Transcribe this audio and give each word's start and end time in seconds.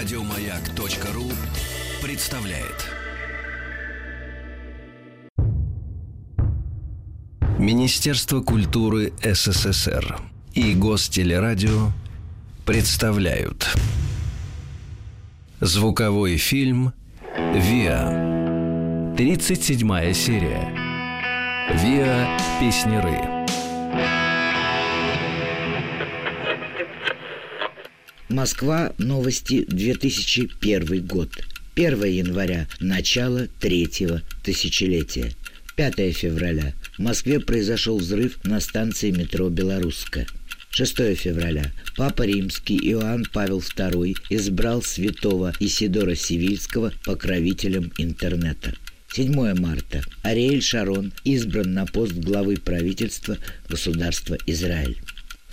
Радиомаяк.ру 0.00 1.30
представляет. 2.02 2.88
Министерство 7.58 8.40
культуры 8.40 9.12
СССР 9.22 10.18
и 10.54 10.72
Гостелерадио 10.72 11.90
представляют 12.64 13.68
Звуковой 15.60 16.38
фильм 16.38 16.94
«Виа» 17.36 19.14
37 19.18 20.14
серия 20.14 20.72
«Виа. 21.74 22.38
Песнеры» 22.58 23.29
Москва. 28.30 28.92
Новости. 28.98 29.64
2001 29.64 31.04
год. 31.04 31.30
1 31.74 32.04
января. 32.04 32.68
Начало 32.78 33.48
третьего 33.58 34.22
тысячелетия. 34.44 35.32
5 35.74 36.16
февраля. 36.16 36.74
В 36.96 37.00
Москве 37.00 37.40
произошел 37.40 37.98
взрыв 37.98 38.38
на 38.44 38.60
станции 38.60 39.10
метро 39.10 39.48
«Белорусская». 39.48 40.28
6 40.70 41.16
февраля. 41.16 41.72
Папа 41.96 42.22
Римский 42.22 42.78
Иоанн 42.92 43.24
Павел 43.32 43.58
II 43.58 44.14
избрал 44.30 44.82
святого 44.82 45.52
Исидора 45.58 46.14
Сивильского 46.14 46.92
покровителем 47.04 47.92
интернета. 47.98 48.74
7 49.12 49.58
марта. 49.58 50.04
Ариэль 50.22 50.62
Шарон 50.62 51.12
избран 51.24 51.74
на 51.74 51.84
пост 51.84 52.12
главы 52.12 52.58
правительства 52.58 53.36
государства 53.68 54.38
Израиль. 54.46 55.00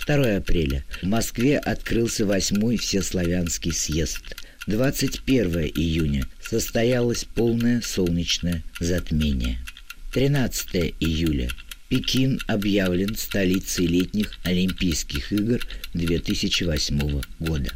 2 0.08 0.36
апреля. 0.36 0.84
В 1.02 1.06
Москве 1.06 1.58
открылся 1.58 2.24
восьмой 2.24 2.78
Всеславянский 2.78 3.72
съезд. 3.72 4.22
21 4.66 5.70
июня 5.74 6.26
состоялось 6.40 7.24
полное 7.24 7.82
солнечное 7.82 8.64
затмение. 8.80 9.58
13 10.14 10.94
июля. 11.00 11.50
Пекин 11.90 12.40
объявлен 12.46 13.16
столицей 13.16 13.86
летних 13.86 14.32
Олимпийских 14.44 15.30
игр 15.30 15.60
2008 15.92 17.20
года. 17.38 17.70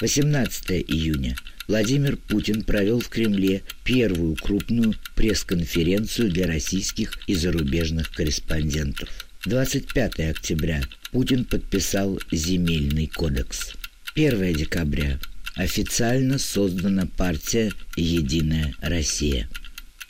18 0.00 0.70
июня. 0.88 1.36
Владимир 1.66 2.16
Путин 2.16 2.62
провел 2.62 3.00
в 3.00 3.10
Кремле 3.10 3.62
первую 3.84 4.36
крупную 4.36 4.94
пресс-конференцию 5.14 6.30
для 6.30 6.46
российских 6.46 7.18
и 7.26 7.34
зарубежных 7.34 8.10
корреспондентов. 8.10 9.27
25 9.46 10.20
октября. 10.30 10.82
Путин 11.12 11.44
подписал 11.44 12.18
Земельный 12.32 13.06
кодекс. 13.06 13.74
1 14.14 14.54
декабря. 14.54 15.18
Официально 15.54 16.38
создана 16.38 17.06
партия 17.06 17.72
«Единая 17.96 18.74
Россия». 18.80 19.48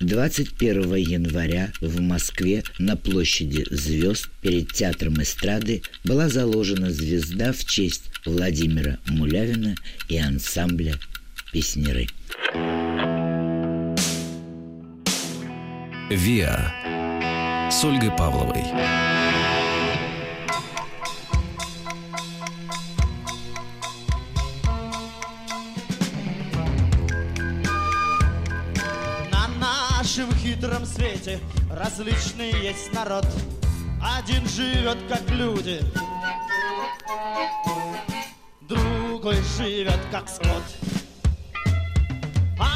21 0.01 0.95
января 0.95 1.73
в 1.81 2.01
Москве 2.01 2.63
на 2.79 2.97
площади 2.97 3.67
звезд 3.71 4.29
перед 4.41 4.73
Театром 4.73 5.21
эстрады 5.21 5.83
была 6.05 6.29
заложена 6.29 6.93
звезда 6.93 7.53
в 7.53 7.65
честь 7.65 8.05
Владимира 8.25 8.99
Мулявина 9.07 9.75
и 10.09 10.17
ансамбля 10.19 10.95
«Песнеры». 11.53 12.07
«Виа» 16.11 16.73
с 17.71 17.85
Ольгой 17.85 18.11
Павловой. 18.17 19.18
Хитром 30.49 30.87
свете 30.87 31.41
различный 31.71 32.51
есть 32.63 32.91
народ. 32.95 33.27
Один 34.03 34.49
живет 34.49 34.97
как 35.07 35.29
люди, 35.31 35.81
другой 38.63 39.37
живет 39.59 40.01
как 40.11 40.27
скот. 40.27 40.63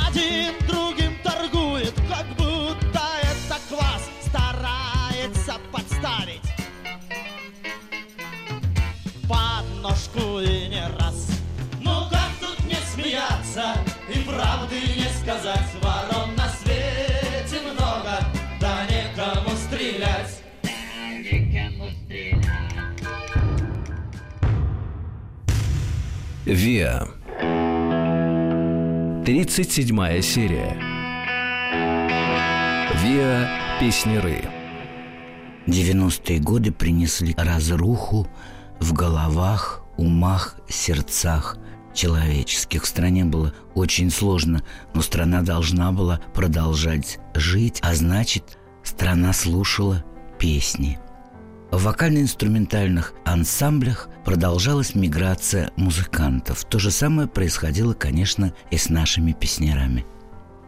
Один 0.06 0.52
другим 0.68 1.16
торгует, 1.24 1.94
как 2.10 2.26
будто 2.36 3.02
это 3.22 3.58
квас 3.70 4.02
старается 4.26 5.54
подставить 5.72 6.42
подножку 9.26 10.40
и 10.40 10.68
не 10.68 10.86
раз. 10.98 11.26
Ну 11.80 12.06
как 12.10 12.32
тут 12.38 12.66
не 12.66 12.76
смеяться 12.92 13.76
и 14.14 14.18
правды 14.28 14.78
не 14.94 15.08
сказать 15.22 15.70
ворон 15.80 16.36
«Виа» 26.44 27.06
37 29.24 30.20
серия 30.22 30.76
«Виа. 33.00 33.48
Песнеры» 33.78 34.42
90-е 35.68 36.40
годы 36.40 36.72
принесли 36.72 37.32
разруху 37.38 38.26
в 38.80 38.92
головах, 38.92 39.84
умах, 39.96 40.56
сердцах 40.68 41.58
человеческих. 41.94 42.82
В 42.82 42.88
стране 42.88 43.24
было 43.24 43.54
очень 43.76 44.10
сложно, 44.10 44.64
но 44.94 45.00
страна 45.00 45.42
должна 45.42 45.92
была 45.92 46.20
продолжать 46.34 47.20
жить, 47.36 47.78
а 47.82 47.94
значит, 47.94 48.58
страна 48.82 49.32
слушала 49.32 50.04
песни. 50.40 50.98
В 51.72 51.84
вокально-инструментальных 51.84 53.14
ансамблях 53.24 54.10
продолжалась 54.26 54.94
миграция 54.94 55.70
музыкантов. 55.76 56.64
То 56.66 56.78
же 56.78 56.90
самое 56.90 57.26
происходило, 57.26 57.94
конечно, 57.94 58.52
и 58.70 58.76
с 58.76 58.90
нашими 58.90 59.32
песнярами. 59.32 60.04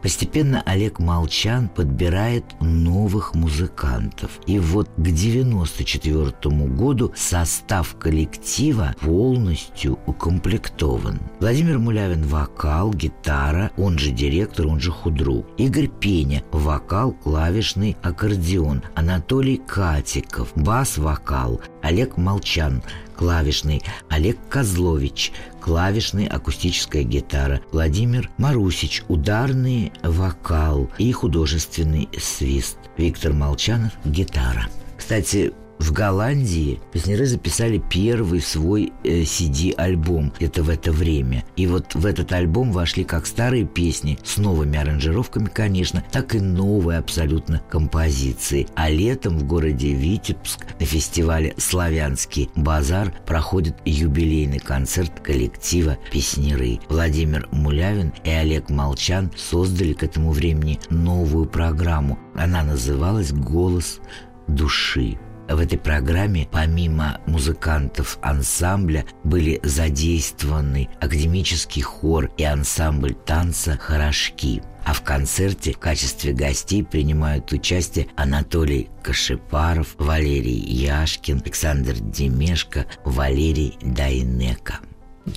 Постепенно 0.05 0.61
Олег 0.67 0.99
Молчан 0.99 1.67
подбирает 1.67 2.45
новых 2.61 3.33
музыкантов. 3.33 4.39
И 4.45 4.59
вот 4.59 4.87
к 4.97 5.01
94 5.01 6.31
году 6.67 7.11
состав 7.15 7.95
коллектива 7.97 8.93
полностью 9.01 9.97
укомплектован. 10.05 11.19
Владимир 11.39 11.79
Мулявин– 11.79 12.21
вокал, 12.27 12.93
гитара, 12.93 13.71
он 13.77 13.97
же 13.97 14.11
директор, 14.11 14.67
он 14.67 14.79
же 14.79 14.91
худрук. 14.91 15.47
Игорь 15.57 15.87
Пеня– 15.87 16.43
вокал, 16.51 17.11
клавишный, 17.11 17.97
аккордеон. 18.03 18.83
Анатолий 18.93 19.57
Катиков– 19.57 20.51
бас-вокал. 20.55 21.61
Олег 21.81 22.17
Молчан– 22.17 22.83
клавишный. 23.15 23.81
Олег 24.09 24.37
Козлович– 24.49 25.31
клавишная 25.65 26.27
акустическая 26.27 27.01
гитара, 27.01 27.59
Владимир 27.71 28.29
Марусич– 28.37 29.03
ударный 29.07 29.91
вокал 30.03 30.91
и 30.99 31.11
художественный 31.11 32.07
свист, 32.21 32.77
Виктор 32.97 33.33
Молчанов– 33.33 33.93
гитара. 34.05 34.67
Кстати, 34.95 35.53
в 35.79 35.91
Голландии 35.91 36.79
песняры 36.91 37.25
записали 37.25 37.81
первый 37.89 38.41
свой 38.41 38.93
э, 39.03 39.21
CD-альбом 39.21 40.33
это 40.39 40.63
в 40.63 40.69
это 40.69 40.91
время. 40.91 41.43
И 41.55 41.67
вот 41.67 41.95
в 41.95 42.05
этот 42.05 42.31
альбом 42.31 42.71
вошли 42.71 43.03
как 43.03 43.25
старые 43.25 43.65
песни 43.65 44.17
с 44.23 44.37
новыми 44.37 44.77
аранжировками, 44.77 45.45
конечно, 45.45 46.03
так 46.11 46.35
и 46.35 46.39
новые 46.39 46.99
абсолютно 46.99 47.61
композиции. 47.69 48.67
А 48.75 48.89
летом 48.89 49.37
в 49.37 49.45
городе 49.45 49.93
Витебск 49.93 50.65
на 50.79 50.85
фестивале 50.85 51.53
«Славянский 51.57 52.49
базар» 52.55 53.13
проходит 53.25 53.75
юбилейный 53.85 54.59
концерт 54.59 55.19
коллектива 55.21 55.97
«Песняры». 56.11 56.79
Владимир 56.89 57.47
Мулявин 57.51 58.13
и 58.23 58.29
Олег 58.29 58.69
Молчан 58.69 59.31
создали 59.35 59.93
к 59.93 60.03
этому 60.03 60.31
времени 60.31 60.79
новую 60.89 61.45
программу. 61.45 62.17
Она 62.33 62.63
называлась 62.63 63.31
«Голос 63.31 63.99
души». 64.47 65.17
В 65.47 65.59
этой 65.59 65.77
программе 65.77 66.47
помимо 66.51 67.21
музыкантов 67.27 68.17
ансамбля 68.21 69.05
были 69.23 69.59
задействованы 69.63 70.89
академический 70.99 71.83
хор 71.83 72.31
и 72.37 72.43
ансамбль 72.43 73.13
танца 73.13 73.77
«Хорошки». 73.77 74.63
А 74.85 74.93
в 74.93 75.01
концерте 75.01 75.71
в 75.71 75.79
качестве 75.79 76.31
гостей 76.33 76.83
принимают 76.83 77.51
участие 77.51 78.07
Анатолий 78.15 78.89
Кашипаров, 79.01 79.95
Валерий 79.97 80.59
Яшкин, 80.59 81.41
Александр 81.43 81.93
Демешко, 81.93 82.85
Валерий 83.03 83.77
Дайнека. 83.81 84.79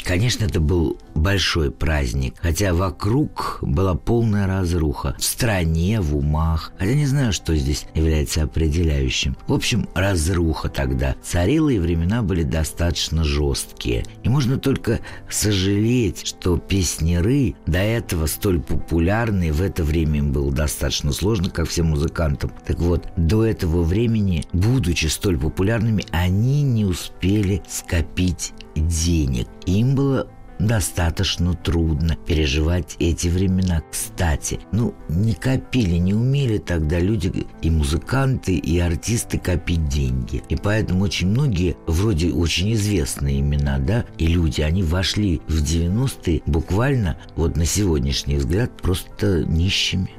Конечно, 0.04 0.44
это 0.44 0.60
был 0.60 0.98
большой 1.18 1.70
праздник, 1.70 2.34
хотя 2.40 2.72
вокруг 2.74 3.58
была 3.62 3.94
полная 3.94 4.46
разруха. 4.46 5.14
В 5.18 5.24
стране, 5.24 6.00
в 6.00 6.16
умах. 6.16 6.72
Хотя 6.78 6.94
не 6.94 7.06
знаю, 7.06 7.32
что 7.32 7.54
здесь 7.56 7.86
является 7.94 8.42
определяющим. 8.42 9.36
В 9.46 9.52
общем, 9.52 9.88
разруха 9.94 10.68
тогда 10.68 11.16
царила, 11.22 11.68
и 11.68 11.78
времена 11.78 12.22
были 12.22 12.42
достаточно 12.42 13.24
жесткие. 13.24 14.04
И 14.22 14.28
можно 14.28 14.58
только 14.58 15.00
сожалеть, 15.28 16.26
что 16.26 16.58
песнеры, 16.58 17.54
до 17.66 17.78
этого 17.78 18.26
столь 18.26 18.60
популярные, 18.60 19.52
в 19.52 19.62
это 19.62 19.84
время 19.84 20.18
им 20.18 20.32
было 20.32 20.52
достаточно 20.52 21.12
сложно, 21.12 21.50
как 21.50 21.68
всем 21.68 21.86
музыкантам. 21.86 22.52
Так 22.66 22.78
вот, 22.78 23.08
до 23.16 23.44
этого 23.44 23.82
времени, 23.82 24.44
будучи 24.52 25.06
столь 25.06 25.38
популярными, 25.38 26.04
они 26.10 26.62
не 26.62 26.84
успели 26.84 27.62
скопить 27.68 28.52
денег. 28.74 29.48
Им 29.66 29.94
было 29.94 30.28
достаточно 30.58 31.54
трудно 31.54 32.16
переживать 32.26 32.96
эти 32.98 33.28
времена. 33.28 33.82
Кстати, 33.90 34.60
ну, 34.72 34.94
не 35.08 35.34
копили, 35.34 35.96
не 35.96 36.14
умели 36.14 36.58
тогда 36.58 36.98
люди 36.98 37.46
и 37.62 37.70
музыканты, 37.70 38.56
и 38.56 38.78
артисты 38.78 39.38
копить 39.38 39.88
деньги. 39.88 40.42
И 40.48 40.56
поэтому 40.56 41.04
очень 41.04 41.28
многие, 41.28 41.76
вроде 41.86 42.32
очень 42.32 42.72
известные 42.74 43.40
имена, 43.40 43.78
да, 43.78 44.04
и 44.18 44.26
люди, 44.26 44.60
они 44.60 44.82
вошли 44.82 45.40
в 45.48 45.62
90-е 45.62 46.42
буквально, 46.46 47.18
вот 47.36 47.56
на 47.56 47.64
сегодняшний 47.64 48.36
взгляд, 48.36 48.70
просто 48.80 49.44
нищими. 49.44 50.10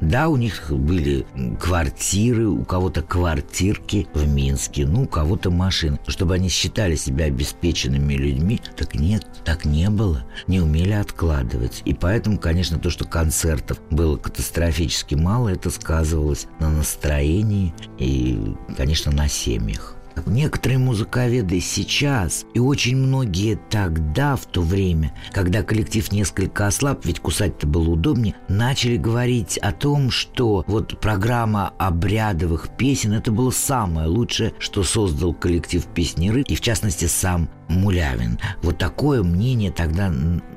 Да, 0.00 0.28
у 0.28 0.36
них 0.36 0.70
были 0.70 1.26
квартиры, 1.60 2.48
у 2.48 2.64
кого-то 2.64 3.02
квартирки 3.02 4.06
в 4.14 4.28
Минске, 4.28 4.86
ну, 4.86 5.02
у 5.02 5.06
кого-то 5.06 5.50
машины. 5.50 5.98
Чтобы 6.06 6.34
они 6.34 6.48
считали 6.48 6.94
себя 6.94 7.26
обеспеченными 7.26 8.14
людьми, 8.14 8.60
так 8.76 8.94
нет, 8.94 9.26
так 9.44 9.64
не 9.64 9.90
было. 9.90 10.24
Не 10.46 10.60
умели 10.60 10.92
откладывать. 10.92 11.82
И 11.84 11.94
поэтому, 11.94 12.38
конечно, 12.38 12.78
то, 12.78 12.90
что 12.90 13.04
концертов 13.04 13.80
было 13.90 14.16
катастрофически 14.16 15.14
мало, 15.14 15.48
это 15.48 15.70
сказывалось 15.70 16.46
на 16.60 16.70
настроении 16.70 17.74
и, 17.98 18.54
конечно, 18.76 19.10
на 19.10 19.28
семьях. 19.28 19.97
Некоторые 20.26 20.78
музыковеды 20.78 21.60
сейчас 21.60 22.44
и 22.54 22.58
очень 22.58 22.96
многие 22.96 23.58
тогда, 23.70 24.36
в 24.36 24.46
то 24.46 24.62
время, 24.62 25.12
когда 25.32 25.62
коллектив 25.62 26.10
несколько 26.12 26.66
ослаб, 26.66 27.04
ведь 27.04 27.20
кусать-то 27.20 27.66
было 27.66 27.90
удобнее, 27.90 28.34
начали 28.48 28.96
говорить 28.96 29.58
о 29.58 29.72
том, 29.72 30.10
что 30.10 30.64
вот 30.66 31.00
программа 31.00 31.72
обрядовых 31.78 32.68
песен 32.76 33.12
это 33.12 33.30
было 33.30 33.50
самое 33.50 34.08
лучшее, 34.08 34.54
что 34.58 34.82
создал 34.82 35.34
коллектив 35.34 35.84
песнеры, 35.86 36.42
и 36.42 36.54
в 36.54 36.60
частности 36.60 37.06
сам 37.06 37.48
Мулявин. 37.68 38.38
Вот 38.62 38.78
такое 38.78 39.22
мнение 39.22 39.70
тогда 39.70 40.12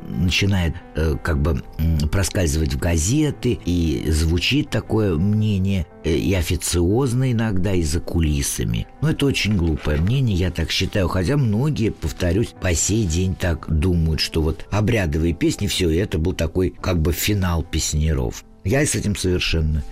начинает 0.08 0.76
э, 0.96 1.16
как 1.22 1.42
бы 1.42 1.64
проскальзывать 2.12 2.74
в 2.74 2.80
газеты, 2.80 3.60
и 3.66 4.04
звучит 4.10 4.70
такое 4.70 5.16
мнение, 5.16 5.86
э, 6.04 6.12
и 6.12 6.34
официозно 6.34 7.32
иногда, 7.32 7.74
и 7.74 7.84
за 7.84 8.00
кулисами. 8.00 8.88
Но 9.02 9.12
это 9.12 9.26
очень 9.26 9.56
глупое 9.56 10.00
мнение, 10.00 10.36
я 10.36 10.52
так 10.52 10.72
считаю, 10.72 11.08
хотя 11.08 11.38
многие, 11.38 11.92
повторюсь, 11.92 12.54
по 12.62 12.74
сей 12.74 13.06
день 13.06 13.36
так 13.36 13.66
думают, 13.70 14.20
что 14.20 14.42
вот 14.42 14.66
обрядовые 14.72 15.34
песни, 15.34 15.68
все, 15.68 15.90
это 15.90 16.18
был 16.18 16.34
такой 16.34 16.74
как 16.82 17.02
бы 17.02 17.14
финал 17.14 17.64
песнеров. 17.64 18.44
Я 18.64 18.86
с 18.86 18.96
этим 18.96 19.16
совершенно 19.16 19.84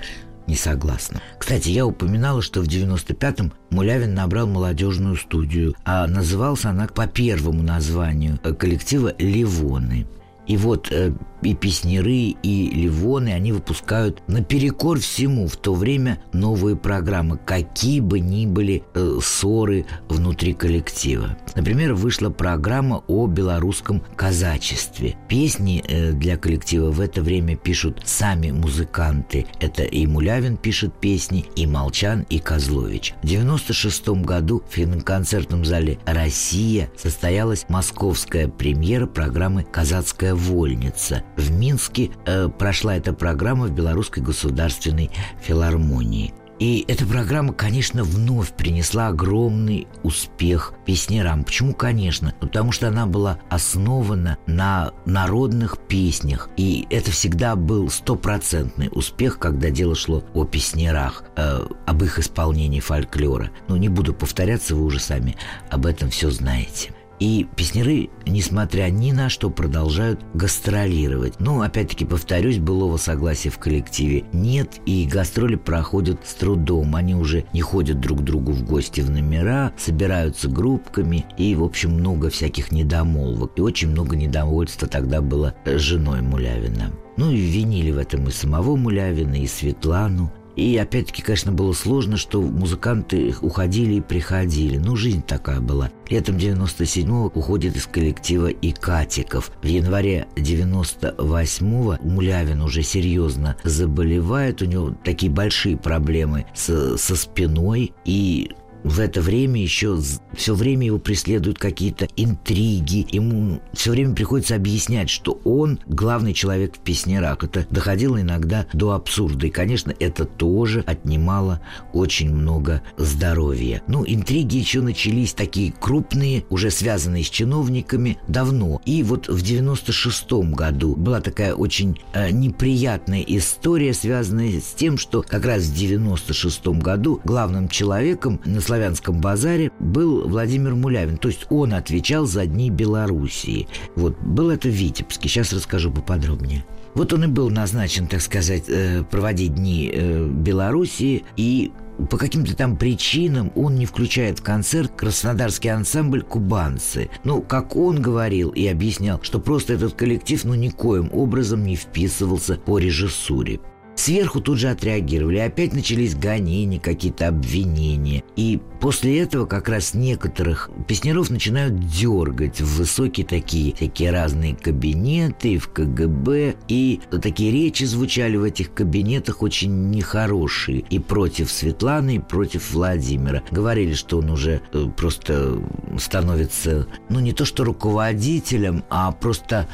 не 0.50 0.56
согласна. 0.56 1.22
Кстати, 1.38 1.70
я 1.70 1.86
упоминала, 1.86 2.42
что 2.42 2.62
в 2.62 2.66
95-м 2.66 3.54
Мулявин 3.70 4.14
набрал 4.14 4.48
молодежную 4.48 5.16
студию, 5.16 5.76
а 5.86 6.08
назывался 6.08 6.72
она 6.72 6.88
по 6.88 7.08
первому 7.08 7.64
названию 7.64 8.40
коллектива 8.58 9.14
«Ливоны». 9.20 10.08
И 10.48 10.58
вот 10.58 10.92
э, 10.92 11.14
и 11.42 11.54
песнеры, 11.54 12.36
и 12.44 12.70
ливоны, 12.70 13.30
они 13.30 13.52
выпускают 13.52 14.22
наперекор 14.28 15.00
всему 15.00 15.48
в 15.48 15.58
то 15.58 15.74
время 15.74 16.22
новые 16.34 16.76
программы, 16.76 17.38
какие 17.38 18.00
бы 18.00 18.20
ни 18.20 18.46
были 18.46 18.84
э, 18.94 19.20
ссоры 19.22 19.86
внутри 20.08 20.54
коллектива. 20.54 21.38
Например, 21.56 21.94
вышла 21.94 22.30
программа 22.30 23.04
о 23.08 23.28
белорусском 23.28 24.04
казачестве. 24.16 25.16
Песни 25.28 25.84
э, 25.88 26.12
для 26.12 26.38
коллектива 26.38 26.92
в 26.92 27.00
это 27.00 27.22
время 27.22 27.56
пишут 27.56 28.02
сами 28.06 28.52
музыканты. 28.52 29.46
Это 29.60 29.84
и 29.84 30.06
Мулявин 30.06 30.58
пишет 30.58 30.94
песни, 31.00 31.46
и 31.56 31.66
Молчан, 31.66 32.26
и 32.30 32.40
Козлович. 32.40 33.14
В 33.24 33.28
96 33.28 34.10
году 34.10 34.64
в 34.70 34.76
киноконцертном 34.76 35.66
зале 35.66 36.00
«Россия» 36.06 36.90
состоялась 36.98 37.66
московская 37.70 38.48
премьера 38.48 39.08
программы 39.08 39.64
«Казацкая 39.64 40.36
вольница», 40.36 41.24
в 41.40 41.52
Минске 41.52 42.12
э, 42.26 42.48
прошла 42.50 42.96
эта 42.96 43.14
программа 43.14 43.66
в 43.66 43.72
Белорусской 43.72 44.22
государственной 44.22 45.10
филармонии. 45.42 46.34
И 46.60 46.84
эта 46.90 47.06
программа, 47.06 47.54
конечно, 47.54 48.04
вновь 48.04 48.52
принесла 48.52 49.08
огромный 49.08 49.88
успех 50.04 50.74
песнерам. 50.86 51.46
Почему, 51.46 51.74
конечно? 51.74 52.34
Потому 52.42 52.74
что 52.74 52.90
она 52.90 53.06
была 53.06 53.40
основана 53.50 54.38
на 54.46 54.92
народных 55.06 55.78
песнях. 55.88 56.50
И 56.58 56.86
это 56.90 57.12
всегда 57.12 57.56
был 57.56 57.90
стопроцентный 57.90 58.90
успех, 58.92 59.40
когда 59.40 59.70
дело 59.70 59.96
шло 59.96 60.22
о 60.34 60.44
песнерах, 60.44 61.24
э, 61.38 61.66
об 61.88 62.04
их 62.04 62.20
исполнении 62.20 62.82
фольклора. 62.82 63.52
Но 63.70 63.78
не 63.78 63.88
буду 63.88 64.14
повторяться, 64.14 64.76
вы 64.76 64.84
уже 64.84 65.00
сами 65.00 65.38
об 65.70 65.86
этом 65.86 66.10
все 66.10 66.30
знаете. 66.30 66.92
И 67.20 67.48
песнеры, 67.56 68.10
несмотря 68.26 68.90
ни 68.90 69.12
на 69.12 69.30
что, 69.30 69.50
продолжают 69.50 70.22
гастролировать. 70.34 71.40
Но, 71.40 71.62
опять-таки, 71.62 72.06
повторюсь, 72.06 72.60
былого 72.60 72.98
согласия 72.98 73.50
в 73.50 73.58
коллективе 73.58 74.24
нет, 74.32 74.80
и 74.86 75.06
гастроли 75.06 75.56
проходят 75.56 76.26
с 76.26 76.34
трудом. 76.34 76.96
Они 76.96 77.16
уже 77.16 77.46
не 77.54 77.62
ходят 77.62 78.00
друг 78.00 78.20
к 78.20 78.24
другу 78.24 78.54
в 78.54 78.64
гости 78.64 79.02
в 79.02 79.10
номера, 79.10 79.74
собираются 79.78 80.48
группками, 80.50 81.26
и, 81.38 81.56
в 81.56 81.64
общем, 81.64 81.92
много 81.92 82.30
всяких 82.30 82.72
недомолвок. 82.72 83.52
И 83.58 83.62
очень 83.62 83.90
много 83.90 84.16
недовольства 84.16 84.88
тогда 84.88 85.22
было 85.22 85.54
женой 85.66 86.22
Мулявина. 86.22 86.92
Ну 87.18 87.32
и 87.32 87.36
винили 87.36 87.92
в 87.92 87.98
этом 87.98 88.30
и 88.30 88.32
самого 88.32 88.78
Мулявина, 88.78 89.36
и 89.36 89.46
Светлану, 89.46 90.32
и 90.60 90.78
опять-таки, 90.78 91.22
конечно, 91.22 91.52
было 91.52 91.74
сложно, 91.74 92.18
что 92.18 92.42
музыканты 92.42 93.34
уходили 93.42 93.96
и 93.96 94.02
приходили. 94.02 94.78
Ну, 94.78 94.96
жизнь 94.96 95.24
такая 95.24 95.62
была. 95.62 95.90
Летом 96.10 96.36
97-го 96.36 97.32
уходит 97.34 97.78
из 97.78 97.86
коллектива 97.86 98.48
и 98.48 98.72
Катиков. 98.72 99.52
В 99.62 99.66
январе 99.66 100.28
98-го 100.36 101.98
Мулявин 102.02 102.62
уже 102.62 102.84
серьезно 102.84 103.56
заболевает. 103.64 104.62
У 104.62 104.66
него 104.66 104.94
такие 105.04 105.32
большие 105.32 105.78
проблемы 105.78 106.46
с, 106.54 106.98
со 106.98 107.16
спиной. 107.16 107.94
И 108.04 108.52
в 108.84 109.00
это 109.00 109.22
время 109.22 109.62
еще 109.62 110.00
все 110.34 110.56
время 110.56 110.86
его 110.86 111.00
преследуют 111.00 111.58
какие-то 111.58 112.08
интриги. 112.16 113.06
Ему 113.12 113.62
все 113.74 113.92
время 113.92 114.16
приходится 114.16 114.56
объяснять, 114.56 115.10
что 115.10 115.40
он 115.44 115.80
главный 115.88 116.34
человек 116.34 116.78
в 116.78 116.80
песнярах. 116.80 117.44
Это 117.44 117.66
доходило 117.70 118.22
иногда 118.22 118.66
до 118.74 118.92
абсурда. 118.92 119.48
И, 119.48 119.50
конечно, 119.50 119.94
это 120.00 120.26
тоже 120.26 120.84
отнимало 120.86 121.62
очень 121.94 122.34
много 122.34 122.82
здоровья. 122.98 123.82
Ну, 123.88 124.04
интриги 124.08 124.58
еще 124.58 124.82
начались 124.82 125.34
такие 125.34 125.72
крупные, 125.72 126.46
уже 126.50 126.72
связанные 126.72 127.24
с 127.24 127.30
чиновниками, 127.30 128.18
давно. 128.28 128.82
И 128.86 129.04
вот 129.04 129.28
в 129.28 129.44
96-м 129.44 130.54
году 130.54 130.96
была 130.96 131.22
такая 131.22 131.54
очень 131.54 132.00
э, 132.14 132.32
неприятная 132.32 133.24
история, 133.28 133.94
связанная 133.94 134.60
с 134.60 134.74
тем, 134.74 134.98
что 134.98 135.22
как 135.22 135.46
раз 135.46 135.64
в 135.64 135.74
96-м 135.74 136.80
году 136.80 137.20
главным 137.24 137.68
человеком 137.68 138.40
на 138.46 138.62
славянском 138.70 139.20
базаре 139.20 139.72
был 139.80 140.28
Владимир 140.28 140.76
Мулявин. 140.76 141.18
То 141.18 141.30
есть 141.30 141.48
он 141.50 141.74
отвечал 141.74 142.28
за 142.28 142.46
дни 142.46 142.70
Белоруссии. 142.70 143.68
Вот, 143.96 144.16
был 144.20 144.52
это 144.52 144.68
в 144.68 144.72
Витебске. 144.72 145.28
Сейчас 145.28 145.52
расскажу 145.54 145.92
поподробнее. 145.92 146.64
Вот 146.94 147.12
он 147.12 147.24
и 147.24 147.28
был 147.28 147.50
назначен, 147.50 148.06
так 148.06 148.22
сказать, 148.22 148.66
э, 148.68 149.04
проводить 149.10 149.56
дни 149.56 149.90
э, 149.92 150.28
Белоруссии, 150.28 151.24
и 151.36 151.72
по 152.12 152.18
каким-то 152.18 152.56
там 152.56 152.78
причинам 152.78 153.52
он 153.56 153.76
не 153.76 153.88
включает 153.88 154.40
в 154.40 154.44
концерт 154.44 154.92
краснодарский 154.96 155.70
ансамбль 155.70 156.22
«Кубанцы». 156.22 157.10
Ну, 157.24 157.42
как 157.42 157.76
он 157.76 158.02
говорил 158.02 158.50
и 158.50 158.68
объяснял, 158.68 159.20
что 159.24 159.40
просто 159.40 159.74
этот 159.74 159.94
коллектив 159.94 160.44
ну 160.46 160.54
никоим 160.54 161.10
образом 161.12 161.64
не 161.64 161.76
вписывался 161.76 162.56
по 162.56 162.78
режиссуре. 162.78 163.60
Сверху 164.00 164.40
тут 164.40 164.60
же 164.60 164.70
отреагировали, 164.70 165.40
опять 165.40 165.74
начались 165.74 166.16
гонения, 166.16 166.80
какие-то 166.80 167.28
обвинения. 167.28 168.24
И 168.38 168.58
после 168.80 169.20
этого 169.20 169.46
как 169.46 169.68
раз 169.68 169.94
некоторых 169.94 170.70
песняров 170.88 171.30
начинают 171.30 171.78
дергать 171.86 172.62
в 172.62 172.78
высокие 172.78 173.28
такие, 173.28 173.74
такие 173.74 174.12
разные 174.12 174.56
кабинеты 174.56 175.58
в 175.58 175.68
КГБ. 175.68 176.56
И 176.70 177.02
такие 177.22 177.52
речи 177.52 177.84
звучали 177.84 178.38
в 178.38 178.44
этих 178.44 178.74
кабинетах 178.74 179.42
очень 179.42 179.90
нехорошие. 179.90 180.80
И 180.90 180.98
против 180.98 181.52
Светланы, 181.52 182.16
и 182.16 182.20
против 182.20 182.72
Владимира. 182.72 183.44
Говорили, 183.52 183.96
что 183.96 184.20
он 184.20 184.30
уже 184.30 184.62
э, 184.72 184.86
просто 184.96 185.62
становится, 186.00 186.88
ну 187.10 187.20
не 187.20 187.34
то 187.34 187.44
что 187.44 187.66
руководителем, 187.66 188.86
а 188.90 189.12
просто 189.12 189.68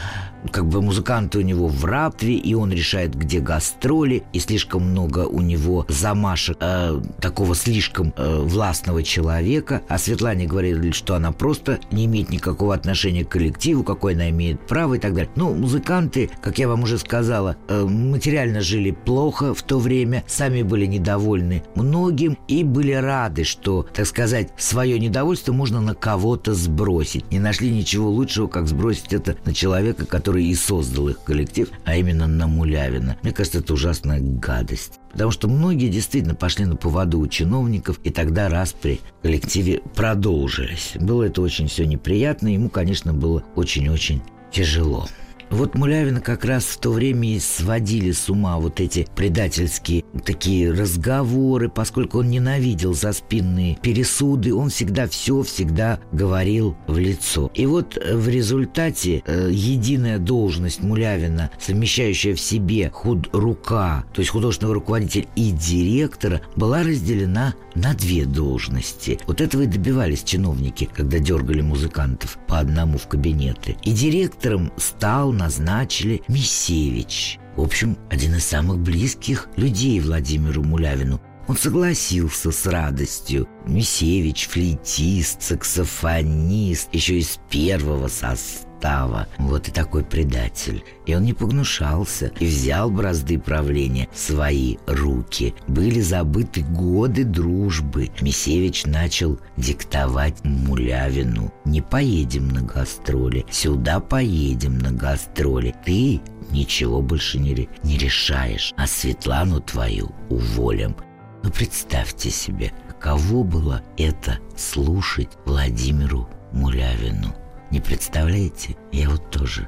как 0.52 0.68
бы 0.68 0.82
музыканты 0.82 1.40
у 1.40 1.42
него 1.42 1.68
в 1.68 1.86
рабстве, 1.86 2.36
и 2.36 2.54
он 2.54 2.72
решает, 2.72 3.16
где 3.16 3.40
гастроли, 3.40 4.24
и 4.34 4.40
слишком 4.40 4.90
много 4.90 5.20
у 5.20 5.42
него 5.42 5.86
замашек 5.90 6.58
э, 6.60 7.02
такого 7.20 7.56
слишком 7.56 8.14
э, 8.16 8.40
властного 8.42 9.04
человека. 9.04 9.82
А 9.88 9.98
Светлане 9.98 10.46
говорили, 10.46 10.92
что 10.92 11.16
она 11.16 11.32
просто 11.32 11.80
не 11.92 12.06
имеет 12.06 12.30
никакого 12.30 12.74
отношения 12.74 13.26
к 13.26 13.30
коллективу, 13.30 13.84
какой 13.84 14.14
она 14.14 14.30
имеет 14.30 14.66
право 14.68 14.96
и 14.96 15.00
так 15.00 15.14
далее. 15.14 15.30
Ну, 15.36 15.54
музыканты, 15.54 16.30
как 16.42 16.58
я 16.60 16.68
вам 16.68 16.84
уже 16.84 16.98
сказала, 16.98 17.58
э, 17.68 17.84
материально 17.84 18.62
жили 18.62 18.92
плохо 18.92 19.54
в 19.54 19.64
то 19.64 19.80
время, 19.80 20.24
сами 20.28 20.62
были 20.62 20.86
недовольны 20.86 21.64
многим 21.76 22.38
и 22.48 22.64
были 22.64 22.94
рады, 22.94 23.44
что, 23.44 23.86
так 23.94 24.06
сказать, 24.06 24.50
свое 24.58 25.00
недовольство 25.00 25.54
можно 25.54 25.82
на 25.82 25.94
кого-то 25.94 26.54
сбросить. 26.54 27.32
Не 27.32 27.40
нашли 27.40 27.72
ничего 27.72 28.10
лучшего, 28.10 28.48
как 28.48 28.68
сбросить 28.68 29.14
это 29.14 29.36
на 29.46 29.54
человека, 29.54 30.06
который 30.06 30.35
который 30.36 30.46
и 30.46 30.56
создал 30.56 31.10
их 31.10 31.24
коллектив, 31.24 31.70
а 31.86 31.96
именно 31.96 32.28
на 32.28 32.48
Мулявина. 32.48 33.18
Мне 33.24 33.32
кажется, 33.32 33.60
это 33.60 33.74
ужасная 33.74 34.20
гадость. 34.20 35.00
Потому 35.12 35.32
что 35.32 35.48
многие 35.48 35.88
действительно 35.88 36.36
пошли 36.36 36.66
на 36.66 36.76
поводу 36.76 37.20
у 37.20 37.28
чиновников, 37.28 38.00
и 38.04 38.10
тогда 38.10 38.50
распри 38.50 39.00
в 39.20 39.24
коллективе 39.24 39.82
продолжились. 39.96 40.94
Было 41.00 41.24
это 41.24 41.42
очень 41.42 41.68
все 41.68 41.86
неприятно, 41.86 42.50
ему, 42.50 42.70
конечно, 42.70 43.14
было 43.14 43.44
очень-очень 43.56 44.22
тяжело. 44.52 45.08
Вот 45.56 45.74
Мулявина 45.74 46.20
как 46.20 46.44
раз 46.44 46.66
в 46.66 46.80
то 46.80 46.92
время 46.92 47.30
и 47.30 47.40
сводили 47.40 48.12
с 48.12 48.30
ума 48.30 48.58
вот 48.58 48.82
эти 48.82 49.08
предательские 49.16 50.04
такие 50.26 50.70
разговоры, 50.70 51.70
поскольку 51.70 52.20
он 52.20 52.30
ненавидел 52.30 52.94
заспинные 52.94 53.78
пересуды, 53.82 54.54
он 54.54 54.70
всегда 54.70 55.08
все 55.08 55.44
всегда 55.44 56.02
говорил 56.12 56.76
в 56.88 56.98
лицо. 56.98 57.50
И 57.54 57.66
вот 57.68 57.96
в 57.96 58.28
результате 58.28 59.24
э, 59.26 59.48
единая 59.50 60.20
должность 60.20 60.84
Мулявина, 60.84 61.50
совмещающая 61.58 62.36
в 62.36 62.42
себе 62.42 62.90
худ 62.90 63.30
рука, 63.32 64.04
то 64.14 64.20
есть 64.20 64.32
художественного 64.32 64.76
руководителя 64.76 65.26
и 65.38 65.52
директора, 65.52 66.42
была 66.58 66.84
разделена 66.84 67.54
на 67.76 67.94
две 67.94 68.26
должности. 68.26 69.20
Вот 69.26 69.40
этого 69.40 69.62
и 69.62 69.68
добивались 69.68 70.24
чиновники, 70.24 70.90
когда 70.94 71.20
дергали 71.20 71.62
музыкантов 71.62 72.40
по 72.46 72.60
одному 72.60 72.98
в 72.98 73.08
кабинеты. 73.08 73.78
И 73.84 73.92
директором 73.92 74.74
стал 74.78 75.32
назначили 75.46 76.24
Мисевич. 76.28 77.40
В 77.56 77.62
общем, 77.62 77.98
один 78.10 78.34
из 78.36 78.46
самых 78.46 78.80
близких 78.80 79.48
людей 79.58 80.00
Владимиру 80.00 80.64
Мулявину. 80.64 81.22
Он 81.48 81.56
согласился 81.56 82.52
с 82.52 82.66
радостью. 82.66 83.48
Мисевич, 83.68 84.48
флейтист, 84.48 85.44
саксофонист, 85.44 86.90
еще 86.92 87.20
из 87.20 87.40
первого 87.50 88.08
состава 88.08 88.65
состава. 88.86 89.28
Вот 89.38 89.68
и 89.68 89.72
такой 89.72 90.04
предатель. 90.04 90.84
И 91.06 91.16
он 91.16 91.24
не 91.24 91.34
погнушался 91.34 92.32
и 92.40 92.46
взял 92.46 92.90
бразды 92.90 93.40
правления 93.40 94.08
в 94.14 94.20
свои 94.20 94.78
руки. 94.88 95.54
Были 95.68 96.02
забыты 96.02 96.62
годы 96.62 97.24
дружбы. 97.24 98.12
Мисевич 98.22 98.86
начал 98.86 99.40
диктовать 99.58 100.44
Мулявину. 100.44 101.54
Не 101.66 101.82
поедем 101.82 102.50
на 102.50 102.62
гастроли, 102.62 103.46
сюда 103.50 104.00
поедем 104.00 104.78
на 104.78 104.92
гастроли. 104.92 105.74
Ты 105.86 106.22
ничего 106.52 107.02
больше 107.02 107.40
не, 107.40 107.68
не 107.84 107.98
решаешь, 107.98 108.74
а 108.78 108.88
Светлану 108.88 109.62
твою 109.62 110.12
уволим. 110.30 110.96
Но 111.44 111.52
представьте 111.52 112.30
себе, 112.30 112.72
каково 112.88 113.44
было 113.44 113.82
это 113.98 114.40
слушать 114.58 115.30
Владимиру 115.46 116.28
Мулявину. 116.52 117.45
Не 117.72 117.80
представляете? 117.80 118.76
Я 118.92 119.10
вот 119.10 119.30
тоже. 119.32 119.68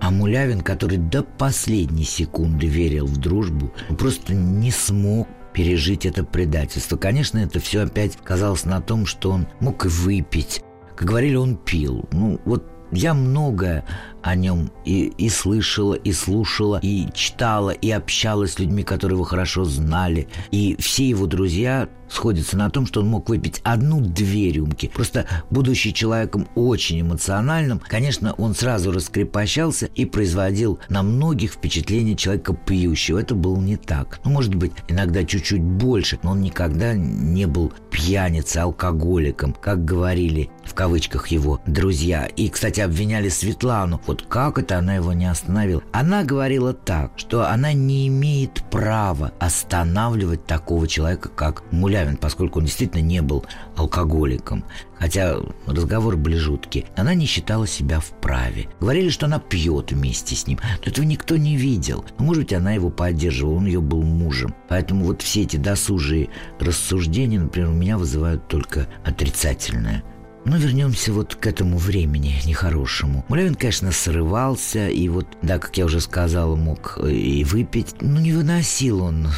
А 0.00 0.10
Мулявин, 0.10 0.60
который 0.60 0.98
до 0.98 1.22
последней 1.22 2.04
секунды 2.04 2.66
верил 2.66 3.06
в 3.06 3.16
дружбу, 3.16 3.72
просто 3.98 4.34
не 4.34 4.70
смог 4.70 5.26
пережить 5.52 6.06
это 6.06 6.22
предательство. 6.22 6.96
Конечно, 6.96 7.38
это 7.38 7.58
все 7.58 7.82
опять 7.82 8.16
казалось 8.16 8.64
на 8.64 8.80
том, 8.80 9.06
что 9.06 9.32
он 9.32 9.48
мог 9.60 9.86
и 9.86 9.88
выпить. 9.88 10.62
Как 10.94 11.08
говорили, 11.08 11.34
он 11.34 11.56
пил. 11.56 12.08
Ну, 12.12 12.40
вот 12.44 12.70
я 12.92 13.12
многое 13.14 13.84
о 14.22 14.34
нем 14.34 14.70
и, 14.84 15.06
и 15.18 15.28
слышала, 15.28 15.94
и 15.94 16.12
слушала, 16.12 16.80
и 16.82 17.08
читала, 17.12 17.70
и 17.70 17.90
общалась 17.90 18.54
с 18.54 18.58
людьми, 18.58 18.82
которые 18.82 19.16
его 19.16 19.24
хорошо 19.24 19.64
знали. 19.64 20.28
И 20.50 20.76
все 20.78 21.08
его 21.08 21.26
друзья 21.26 21.88
сходятся 22.08 22.56
на 22.56 22.70
том, 22.70 22.86
что 22.86 23.00
он 23.00 23.08
мог 23.08 23.28
выпить 23.28 23.60
одну-две 23.64 24.52
рюмки. 24.52 24.90
Просто, 24.92 25.26
будучи 25.50 25.92
человеком 25.92 26.48
очень 26.54 27.02
эмоциональным, 27.02 27.80
конечно, 27.80 28.32
он 28.34 28.54
сразу 28.54 28.92
раскрепощался 28.92 29.86
и 29.86 30.04
производил 30.04 30.78
на 30.88 31.02
многих 31.02 31.52
впечатление 31.52 32.16
человека 32.16 32.54
пьющего. 32.54 33.18
Это 33.18 33.34
было 33.34 33.58
не 33.58 33.76
так. 33.76 34.20
Ну, 34.24 34.30
может 34.30 34.54
быть, 34.54 34.72
иногда 34.88 35.24
чуть-чуть 35.24 35.62
больше, 35.62 36.18
но 36.22 36.32
он 36.32 36.40
никогда 36.40 36.94
не 36.94 37.46
был 37.46 37.72
пьяницей, 37.90 38.62
алкоголиком, 38.62 39.52
как 39.52 39.84
говорили 39.84 40.50
в 40.64 40.74
кавычках 40.74 41.28
его 41.28 41.60
друзья. 41.66 42.26
И, 42.26 42.48
кстати, 42.48 42.80
обвиняли 42.80 43.28
Светлану. 43.28 44.00
Вот 44.08 44.22
как 44.22 44.58
это 44.58 44.78
она 44.78 44.94
его 44.94 45.12
не 45.12 45.26
остановила? 45.26 45.82
Она 45.92 46.24
говорила 46.24 46.72
так, 46.72 47.12
что 47.16 47.46
она 47.46 47.74
не 47.74 48.08
имеет 48.08 48.64
права 48.70 49.32
останавливать 49.38 50.46
такого 50.46 50.88
человека, 50.88 51.28
как 51.28 51.62
Мулявин, 51.72 52.16
поскольку 52.16 52.58
он 52.58 52.64
действительно 52.64 53.02
не 53.02 53.20
был 53.20 53.44
алкоголиком. 53.76 54.64
Хотя 54.98 55.36
разговоры 55.66 56.16
были 56.16 56.36
жуткие. 56.36 56.86
Она 56.96 57.12
не 57.12 57.26
считала 57.26 57.66
себя 57.66 58.00
вправе. 58.00 58.68
Говорили, 58.80 59.10
что 59.10 59.26
она 59.26 59.40
пьет 59.40 59.92
вместе 59.92 60.34
с 60.34 60.46
ним. 60.46 60.58
Но 60.62 60.90
этого 60.90 61.04
никто 61.04 61.36
не 61.36 61.56
видел. 61.56 62.02
Но, 62.18 62.24
может 62.24 62.44
быть, 62.44 62.54
она 62.54 62.72
его 62.72 62.88
поддерживала, 62.88 63.56
он 63.56 63.66
ее 63.66 63.82
был 63.82 64.02
мужем. 64.02 64.54
Поэтому 64.70 65.04
вот 65.04 65.20
все 65.20 65.42
эти 65.42 65.58
досужие 65.58 66.30
рассуждения, 66.58 67.38
например, 67.38 67.68
у 67.68 67.74
меня 67.74 67.98
вызывают 67.98 68.48
только 68.48 68.88
отрицательное– 69.04 70.02
но 70.48 70.56
вернемся 70.56 71.12
вот 71.12 71.34
к 71.34 71.46
этому 71.46 71.78
времени 71.78 72.36
нехорошему. 72.44 73.24
Мулявин, 73.28 73.54
конечно, 73.54 73.92
срывался, 73.92 74.88
и 74.88 75.08
вот, 75.08 75.26
да, 75.42 75.58
как 75.58 75.76
я 75.76 75.84
уже 75.84 76.00
сказала, 76.00 76.56
мог 76.56 76.98
и 77.06 77.44
выпить. 77.44 77.96
Но 78.00 78.20
не 78.20 78.32
выносил 78.32 79.02
он 79.02 79.28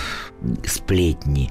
сплетни 0.64 1.50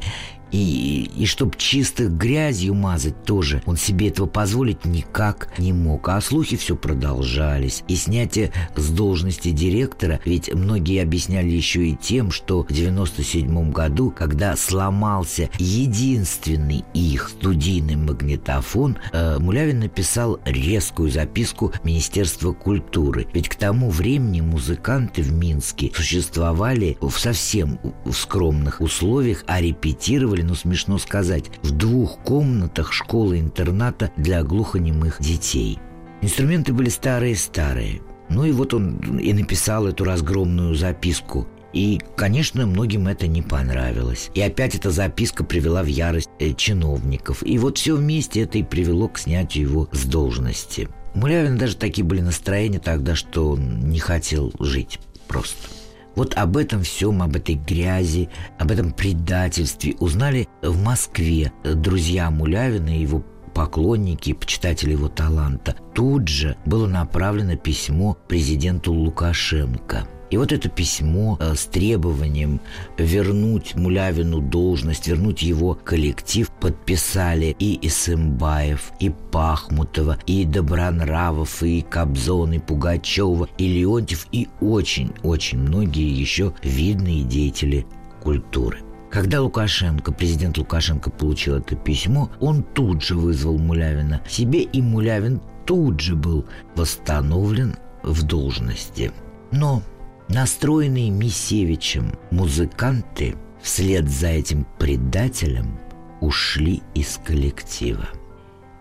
и, 0.51 1.09
и 1.15 1.25
чтоб 1.25 1.55
чисто 1.57 2.05
грязью 2.05 2.73
мазать 2.73 3.23
тоже, 3.23 3.61
он 3.65 3.77
себе 3.77 4.09
этого 4.09 4.27
позволить 4.27 4.85
никак 4.85 5.57
не 5.59 5.73
мог. 5.73 6.09
А 6.09 6.19
слухи 6.21 6.57
все 6.57 6.75
продолжались. 6.75 7.83
И 7.87 7.95
снятие 7.95 8.51
с 8.75 8.89
должности 8.89 9.51
директора, 9.51 10.19
ведь 10.25 10.53
многие 10.53 11.01
объясняли 11.01 11.49
еще 11.49 11.87
и 11.87 11.95
тем, 11.95 12.31
что 12.31 12.63
в 12.63 12.71
97 12.71 13.71
году, 13.71 14.11
когда 14.11 14.55
сломался 14.55 15.49
единственный 15.57 16.83
их 16.93 17.29
студийный 17.29 17.95
магнитофон, 17.95 18.97
э, 19.11 19.37
Мулявин 19.39 19.79
написал 19.79 20.39
резкую 20.45 21.11
записку 21.11 21.71
Министерства 21.83 22.53
культуры. 22.53 23.27
Ведь 23.33 23.49
к 23.49 23.55
тому 23.55 23.89
времени 23.89 24.41
музыканты 24.41 25.21
в 25.21 25.31
Минске 25.31 25.91
существовали 25.95 26.97
в 27.01 27.11
совсем 27.11 27.79
скромных 28.11 28.81
условиях, 28.81 29.43
а 29.47 29.61
репетировали 29.61 30.38
школе, 30.39 30.43
ну 30.43 30.55
смешно 30.55 30.97
сказать, 30.97 31.45
в 31.63 31.71
двух 31.71 32.19
комнатах 32.19 32.93
школы-интерната 32.93 34.11
для 34.17 34.43
глухонемых 34.43 35.21
детей. 35.21 35.79
Инструменты 36.21 36.73
были 36.73 36.89
старые-старые. 36.89 38.01
Ну 38.29 38.45
и 38.45 38.51
вот 38.51 38.73
он 38.73 38.99
и 39.17 39.33
написал 39.33 39.87
эту 39.87 40.03
разгромную 40.03 40.75
записку. 40.75 41.47
И, 41.73 41.99
конечно, 42.15 42.65
многим 42.65 43.07
это 43.07 43.27
не 43.27 43.41
понравилось. 43.41 44.29
И 44.33 44.41
опять 44.41 44.75
эта 44.75 44.91
записка 44.91 45.43
привела 45.43 45.83
в 45.83 45.87
ярость 45.87 46.29
э, 46.39 46.53
чиновников. 46.53 47.43
И 47.45 47.57
вот 47.57 47.77
все 47.77 47.95
вместе 47.95 48.41
это 48.41 48.57
и 48.57 48.63
привело 48.63 49.07
к 49.07 49.19
снятию 49.19 49.69
его 49.69 49.89
с 49.91 50.05
должности. 50.05 50.89
У 51.13 51.19
Мулявина 51.19 51.57
даже 51.57 51.75
такие 51.75 52.03
были 52.03 52.21
настроения 52.21 52.79
тогда, 52.79 53.15
что 53.15 53.51
он 53.51 53.89
не 53.89 53.99
хотел 53.99 54.51
жить 54.59 54.99
просто. 55.27 55.78
Вот 56.19 56.33
об 56.35 56.57
этом 56.57 56.83
всем, 56.83 57.21
об 57.21 57.37
этой 57.37 57.55
грязи, 57.55 58.27
об 58.57 58.71
этом 58.71 58.91
предательстве 58.91 59.95
узнали 59.99 60.49
в 60.61 60.77
Москве 60.83 61.53
друзья 61.63 62.29
Мулявина 62.29 62.89
и 62.89 63.03
его 63.03 63.23
поклонники 63.53 64.33
почитатели 64.33 64.91
его 64.91 65.07
таланта. 65.07 65.77
Тут 65.95 66.27
же 66.27 66.57
было 66.65 66.87
направлено 66.87 67.55
письмо 67.55 68.17
президенту 68.27 68.91
Лукашенко. 68.91 70.09
И 70.29 70.37
вот 70.37 70.51
это 70.51 70.69
письмо 70.69 71.37
э, 71.39 71.55
с 71.55 71.65
требованием 71.65 72.59
вернуть 72.97 73.75
Мулявину 73.75 74.41
должность, 74.41 75.07
вернуть 75.07 75.41
его 75.41 75.73
коллектив 75.73 76.49
подписали 76.59 77.55
и 77.57 77.79
Исымбаев, 77.87 78.91
и 78.99 79.09
Пахмутова, 79.31 80.19
и 80.27 80.45
Добронравов, 80.45 81.63
и 81.63 81.81
Кобзон, 81.81 82.53
и 82.53 82.59
Пугачева, 82.59 83.49
и 83.57 83.67
Леонтьев, 83.67 84.27
и 84.31 84.47
очень-очень 84.61 85.59
многие 85.59 86.19
еще 86.19 86.53
видные 86.63 87.23
деятели 87.23 87.85
культуры. 88.21 88.79
Когда 89.09 89.41
Лукашенко, 89.41 90.11
президент 90.11 90.59
Лукашенко 90.59 91.09
получил 91.09 91.55
это 91.55 91.75
письмо, 91.75 92.29
он 92.39 92.61
тут 92.61 93.01
же 93.01 93.15
вызвал 93.15 93.57
Мулявина 93.57 94.21
себе, 94.29 94.61
и 94.61 94.81
Мулявин 94.81 95.41
тут 95.65 95.99
же 95.99 96.15
был 96.15 96.45
восстановлен 96.75 97.75
в 98.03 98.23
должности. 98.23 99.11
Но 99.51 99.81
настроенные 100.29 101.09
Мисевичем 101.09 102.13
музыканты 102.31 103.35
вслед 103.61 104.09
за 104.09 104.27
этим 104.27 104.65
предателем 104.77 105.77
ушли 106.21 106.81
из 106.95 107.19
коллектива. 107.23 108.07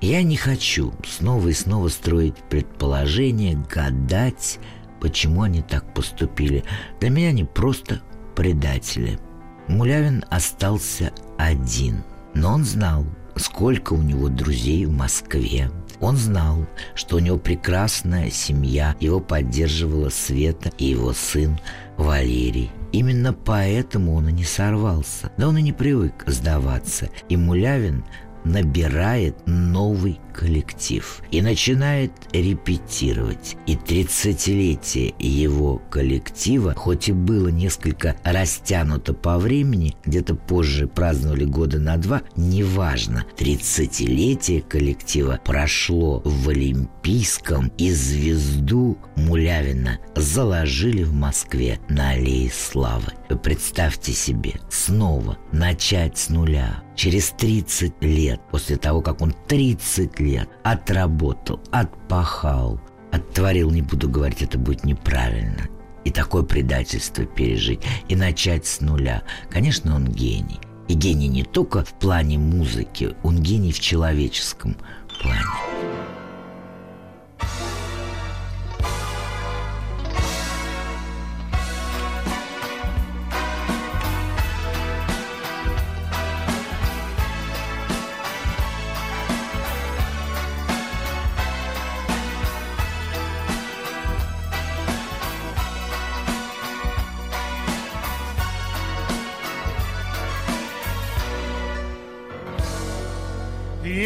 Я 0.00 0.23
не 0.23 0.37
хочу 0.37 0.95
снова 1.05 1.49
и 1.49 1.52
снова 1.52 1.88
строить 1.88 2.37
предположения, 2.49 3.61
гадать, 3.69 4.61
почему 5.00 5.43
они 5.43 5.62
так 5.62 5.93
поступили. 5.93 6.62
Для 7.00 7.11
меня 7.11 7.31
они 7.31 7.45
просто 7.45 8.00
предатели– 8.37 9.19
Мулявин 9.69 10.25
остался 10.31 11.12
один, 11.37 12.02
но 12.35 12.55
он 12.55 12.64
знал, 12.64 13.05
сколько 13.37 13.93
у 13.93 14.02
него 14.02 14.28
друзей 14.28 14.87
в 14.87 14.93
Москве. 14.93 15.71
Он 16.00 16.17
знал, 16.17 16.67
что 16.95 17.17
у 17.17 17.19
него 17.19 17.38
прекрасная 17.38 18.31
семья, 18.31 18.95
его 19.00 19.21
поддерживала 19.21 20.11
Света 20.11 20.71
и 20.78 20.87
его 20.87 21.12
сын 21.12 21.59
Валерий. 21.97 22.71
Именно 22.93 23.33
поэтому 23.33 24.14
он 24.14 24.28
и 24.28 24.33
не 24.33 24.45
сорвался. 24.45 25.31
Да 25.37 25.49
он 25.49 25.59
и 25.59 25.62
не 25.62 25.73
привык 25.73 26.25
сдаваться. 26.26 27.11
И 27.28 27.37
Мулявин 27.37 28.05
набирает 28.45 29.37
новый 29.47 30.21
коллектив 30.38 31.21
и 31.33 31.42
начинает 31.42 32.12
репетировать. 32.33 33.57
И 33.66 33.75
30-летие 33.75 35.14
его 35.18 35.83
коллектива, 35.90 36.75
хоть 36.75 37.09
и 37.09 37.12
было 37.12 37.49
несколько 37.49 38.16
растянуто 38.23 39.14
по 39.14 39.38
времени, 39.38 39.97
где-то 40.04 40.37
позже 40.37 40.87
праздновали 40.87 41.45
года 41.45 41.80
на 41.80 41.97
два, 41.97 42.23
неважно. 42.37 43.25
30-летие 43.37 44.62
коллектива 44.62 45.40
прошло 45.45 46.23
в 46.25 46.49
Олимпийском, 46.49 47.73
и 47.76 47.90
звезду 47.90 48.97
Мулявина 49.16 49.99
заложили 50.14 51.02
в 51.02 51.12
Москве 51.12 51.80
на 51.88 52.11
Аллее 52.11 52.50
Славы. 52.50 53.12
Представьте 53.42 54.12
себе, 54.12 54.54
снова 54.71 55.37
начать 55.52 56.16
с 56.16 56.28
нуля, 56.28 56.83
через 56.95 57.30
30 57.30 58.02
лет, 58.02 58.40
после 58.50 58.76
того, 58.76 59.00
как 59.00 59.21
он 59.21 59.35
30 59.49 60.21
лет 60.28 60.49
отработал, 60.62 61.61
отпахал, 61.70 62.80
оттворил, 63.11 63.70
не 63.70 63.82
буду 63.82 64.08
говорить, 64.08 64.42
это 64.42 64.58
будет 64.58 64.85
неправильно, 64.85 65.68
и 66.04 66.11
такое 66.11 66.42
предательство 66.42 67.25
пережить, 67.25 67.80
и 68.08 68.16
начать 68.16 68.66
с 68.66 68.80
нуля. 68.80 69.23
Конечно, 69.50 69.94
он 69.94 70.06
гений. 70.06 70.61
И 70.88 70.94
гений 70.94 71.28
не 71.28 71.42
только 71.42 71.85
в 71.85 71.92
плане 71.99 72.38
музыки, 72.38 73.14
он 73.23 73.42
гений 73.42 73.73
в 73.73 73.80
человеческом 73.80 74.76
плане. 75.20 75.42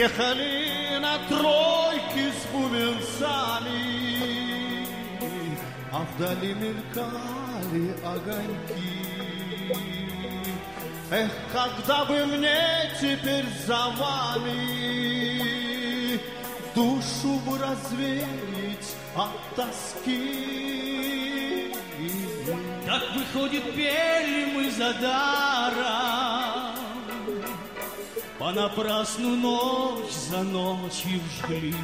Ехали 0.02 0.98
на 0.98 1.14
тройке 1.28 2.32
с 2.32 2.42
бубенцами, 2.52 3.78
А 5.92 6.00
вдали 6.02 6.54
мелькали 6.54 7.94
огоньки. 8.04 8.90
Эх, 11.08 11.30
когда 11.52 12.04
бы 12.04 12.26
мне 12.26 12.90
теперь 13.00 13.46
за 13.64 13.82
вами 14.00 14.72
Душу 16.74 17.38
бы 17.46 17.58
развеять 17.58 18.96
от 19.14 19.54
тоски. 19.54 20.92
Как 22.86 23.02
выходит, 23.14 23.64
пели 23.76 24.46
мы 24.52 24.68
за 24.70 24.94
даром, 24.94 26.41
Понапрасну 28.42 29.36
ночь 29.36 30.10
за 30.28 30.42
ночью 30.42 31.20
жгли. 31.38 31.76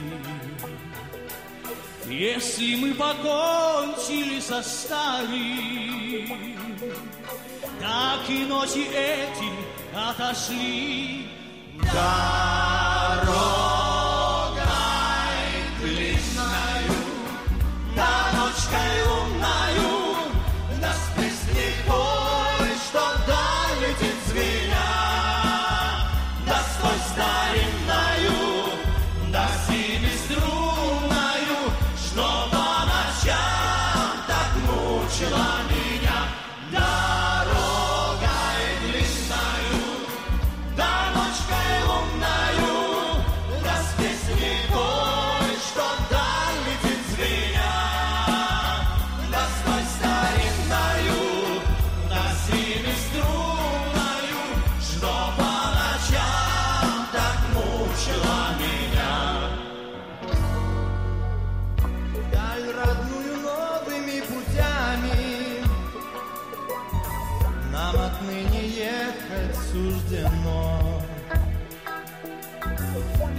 Если 2.09 2.75
мы 2.75 2.95
покончили 2.95 4.41
со 4.41 4.61
старым, 4.61 5.37
Так 7.81 8.29
и 8.29 8.45
ночи 8.45 8.89
эти 8.93 9.53
отошли. 9.95 11.29
Дорога. 70.11 71.03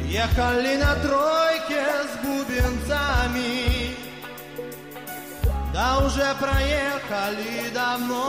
Ехали 0.05 0.77
на 0.77 0.95
тройке 0.95 1.84
с 2.05 2.17
бубенцами, 2.23 3.95
да 5.73 5.99
уже 6.05 6.36
проехали 6.39 7.69
давно. 7.73 8.25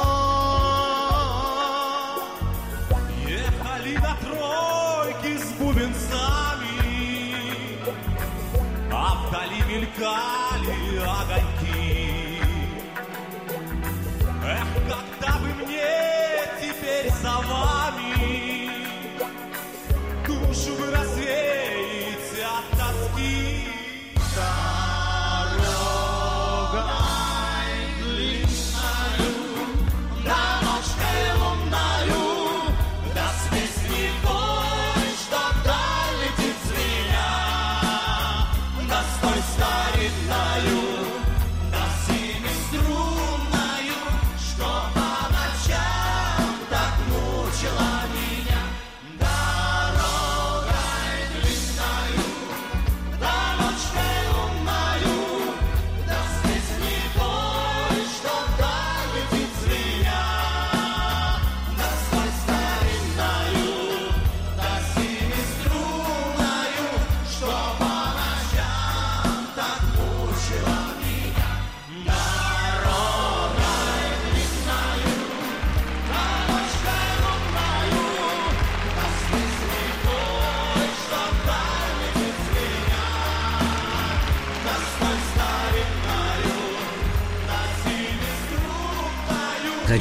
Ехали 3.26 3.96
на 3.96 4.16
тройке 4.24 5.38
с 5.38 5.48
бубенцами, 5.58 6.78
а 8.90 9.26
вдали 9.26 9.60
мелькали 9.68 10.98
огоньки. 10.98 11.59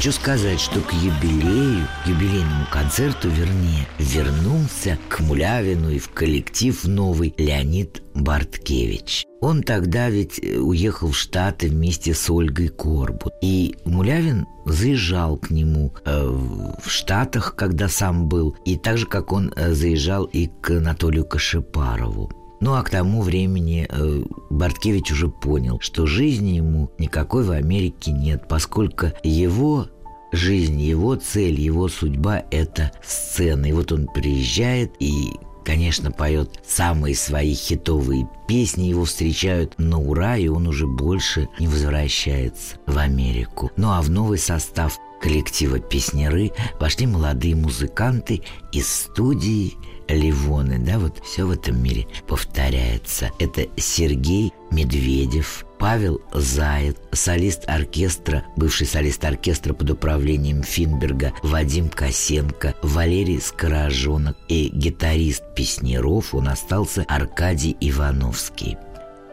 Хочу 0.00 0.12
сказать, 0.12 0.58
что 0.58 0.80
к 0.80 0.94
юбилею, 0.94 1.86
к 2.02 2.08
юбилейному 2.08 2.64
концерту, 2.72 3.28
вернее, 3.28 3.86
вернулся 3.98 4.98
к 5.10 5.20
Мулявину 5.20 5.90
и 5.90 5.98
в 5.98 6.08
коллектив 6.08 6.82
новый 6.84 7.34
Леонид 7.36 8.02
Барткевич. 8.14 9.26
Он 9.42 9.62
тогда 9.62 10.08
ведь 10.08 10.42
э, 10.42 10.56
уехал 10.56 11.10
в 11.10 11.18
Штаты 11.18 11.68
вместе 11.68 12.14
с 12.14 12.30
Ольгой 12.30 12.68
Корбут. 12.68 13.34
И 13.42 13.74
Мулявин 13.84 14.46
заезжал 14.64 15.36
к 15.36 15.50
нему 15.50 15.92
э, 16.06 16.26
в 16.26 16.88
Штатах, 16.88 17.54
когда 17.54 17.86
сам 17.90 18.26
был, 18.26 18.56
и 18.64 18.78
так 18.78 18.96
же, 18.96 19.04
как 19.04 19.32
он 19.32 19.52
э, 19.54 19.74
заезжал 19.74 20.24
и 20.24 20.46
к 20.62 20.70
Анатолию 20.70 21.26
Кашипарову. 21.26 22.39
Ну 22.60 22.74
а 22.74 22.82
к 22.82 22.90
тому 22.90 23.22
времени 23.22 23.86
э, 23.88 24.22
Барткевич 24.50 25.12
уже 25.12 25.28
понял, 25.28 25.80
что 25.80 26.06
жизни 26.06 26.50
ему 26.50 26.90
никакой 26.98 27.44
в 27.44 27.50
Америке 27.50 28.12
нет, 28.12 28.48
поскольку 28.48 29.06
его 29.22 29.86
жизнь, 30.32 30.80
его 30.80 31.14
цель, 31.16 31.58
его 31.58 31.88
судьба– 31.88 32.44
это 32.50 32.92
сцена. 33.02 33.66
И 33.66 33.72
вот 33.72 33.92
он 33.92 34.06
приезжает 34.06 34.92
и 35.00 35.30
конечно, 35.64 36.10
поет 36.10 36.60
самые 36.66 37.14
свои 37.14 37.54
хитовые 37.54 38.28
песни, 38.48 38.84
его 38.84 39.04
встречают 39.04 39.78
на 39.78 40.00
ура, 40.00 40.36
и 40.36 40.48
он 40.48 40.66
уже 40.66 40.86
больше 40.86 41.48
не 41.60 41.68
возвращается 41.68 42.76
в 42.86 42.98
Америку. 42.98 43.70
Ну 43.76 43.90
а 43.90 44.02
в 44.02 44.10
новый 44.10 44.38
состав 44.38 44.98
коллектива 45.20 45.78
«Песнеры» 45.78 46.50
вошли 46.80 47.06
молодые 47.06 47.54
музыканты 47.54 48.42
из 48.72 48.88
студии 48.88 49.74
Ливоны, 50.12 50.78
да, 50.78 50.98
вот 50.98 51.20
все 51.24 51.44
в 51.44 51.50
этом 51.50 51.82
мире 51.82 52.06
повторяется. 52.26 53.30
Это 53.38 53.66
Сергей 53.76 54.52
Медведев, 54.70 55.64
Павел 55.78 56.20
Заяц, 56.32 56.96
солист 57.12 57.64
оркестра, 57.66 58.44
бывший 58.56 58.86
солист 58.86 59.24
оркестра 59.24 59.72
под 59.72 59.90
управлением 59.90 60.62
Финберга 60.62 61.32
Вадим 61.42 61.88
Косенко, 61.88 62.74
Валерий 62.82 63.40
Скорожонок 63.40 64.36
и 64.48 64.68
гитарист 64.68 65.42
Песнеров, 65.54 66.34
он 66.34 66.48
остался 66.48 67.04
Аркадий 67.08 67.76
Ивановский. 67.80 68.76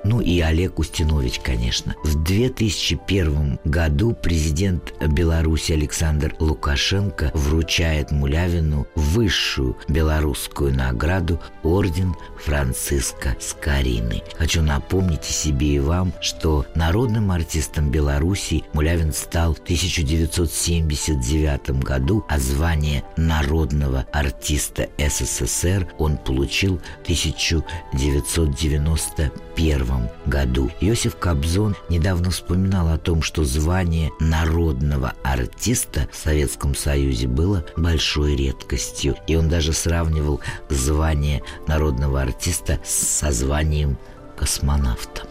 Ну 0.08 0.22
и 0.22 0.40
Олег 0.40 0.80
Устинович, 0.80 1.42
конечно. 1.44 1.94
В 2.02 2.24
2001 2.24 3.60
году 3.66 4.14
президент 4.14 4.94
Беларуси 5.06 5.74
Александр 5.74 6.34
Лукашенко 6.40 7.30
вручает 7.34 8.12
Мулявину 8.12 8.88
высшую 8.96 9.76
белорусскую 9.90 10.74
награду 10.74 11.42
Орден 11.62 12.16
Франциска 12.42 13.36
Скорины. 13.42 14.24
Хочу 14.38 14.62
напомнить 14.62 15.30
и 15.30 15.34
себе 15.34 15.76
и 15.76 15.80
вам, 15.80 16.14
что 16.22 16.66
народным 16.74 17.32
артистом 17.32 17.92
Беларуси 17.92 18.64
Мулявин 18.72 19.12
стал 19.12 19.56
в 19.56 19.60
1979 19.60 21.84
году, 21.84 22.24
а 22.30 22.40
звание 22.40 23.04
народного 23.18 24.06
артиста 24.14 24.88
СССР 24.98 25.86
он 25.98 26.16
получил 26.16 26.78
в 26.78 27.02
1991 27.02 29.97
году. 30.26 30.72
Иосиф 30.82 31.16
Кобзон 31.18 31.76
недавно 31.90 32.32
вспоминал 32.32 32.90
о 32.90 32.98
том, 32.98 33.22
что 33.22 33.44
звание 33.44 34.12
народного 34.20 35.14
артиста 35.24 36.08
в 36.12 36.18
Советском 36.18 36.76
Союзе 36.76 37.28
было 37.28 37.66
большой 37.76 38.36
редкостью. 38.36 39.16
И 39.28 39.36
он 39.36 39.50
даже 39.50 39.74
сравнивал 39.74 40.42
звание 40.70 41.44
народного 41.68 42.22
артиста 42.22 42.80
со 42.84 43.32
званием 43.32 43.98
космонавта. 44.36 45.24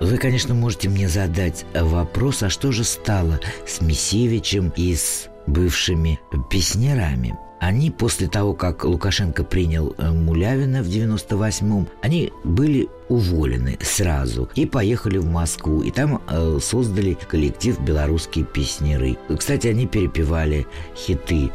Вы, 0.00 0.18
конечно, 0.18 0.52
можете 0.52 0.88
мне 0.88 1.08
задать 1.08 1.64
вопрос, 1.74 2.42
а 2.42 2.50
что 2.50 2.72
же 2.72 2.82
стало 2.82 3.38
с 3.66 3.80
Мисевичем 3.80 4.72
и 4.74 4.96
с 4.96 5.28
бывшими 5.46 6.20
песнерами? 6.50 7.36
Они 7.62 7.92
после 7.92 8.26
того, 8.26 8.54
как 8.54 8.84
Лукашенко 8.84 9.44
принял 9.44 9.94
э, 9.96 10.10
Мулявина 10.10 10.82
в 10.82 10.88
98-м, 10.88 11.86
они 12.02 12.32
были 12.42 12.88
уволены 13.08 13.78
сразу 13.80 14.50
и 14.56 14.66
поехали 14.66 15.18
в 15.18 15.26
Москву. 15.26 15.80
И 15.80 15.92
там 15.92 16.20
э, 16.28 16.58
создали 16.60 17.14
коллектив 17.14 17.78
«Белорусские 17.80 18.44
песнеры». 18.44 19.16
Кстати, 19.38 19.68
они 19.68 19.86
перепевали 19.86 20.66
хиты 20.96 21.52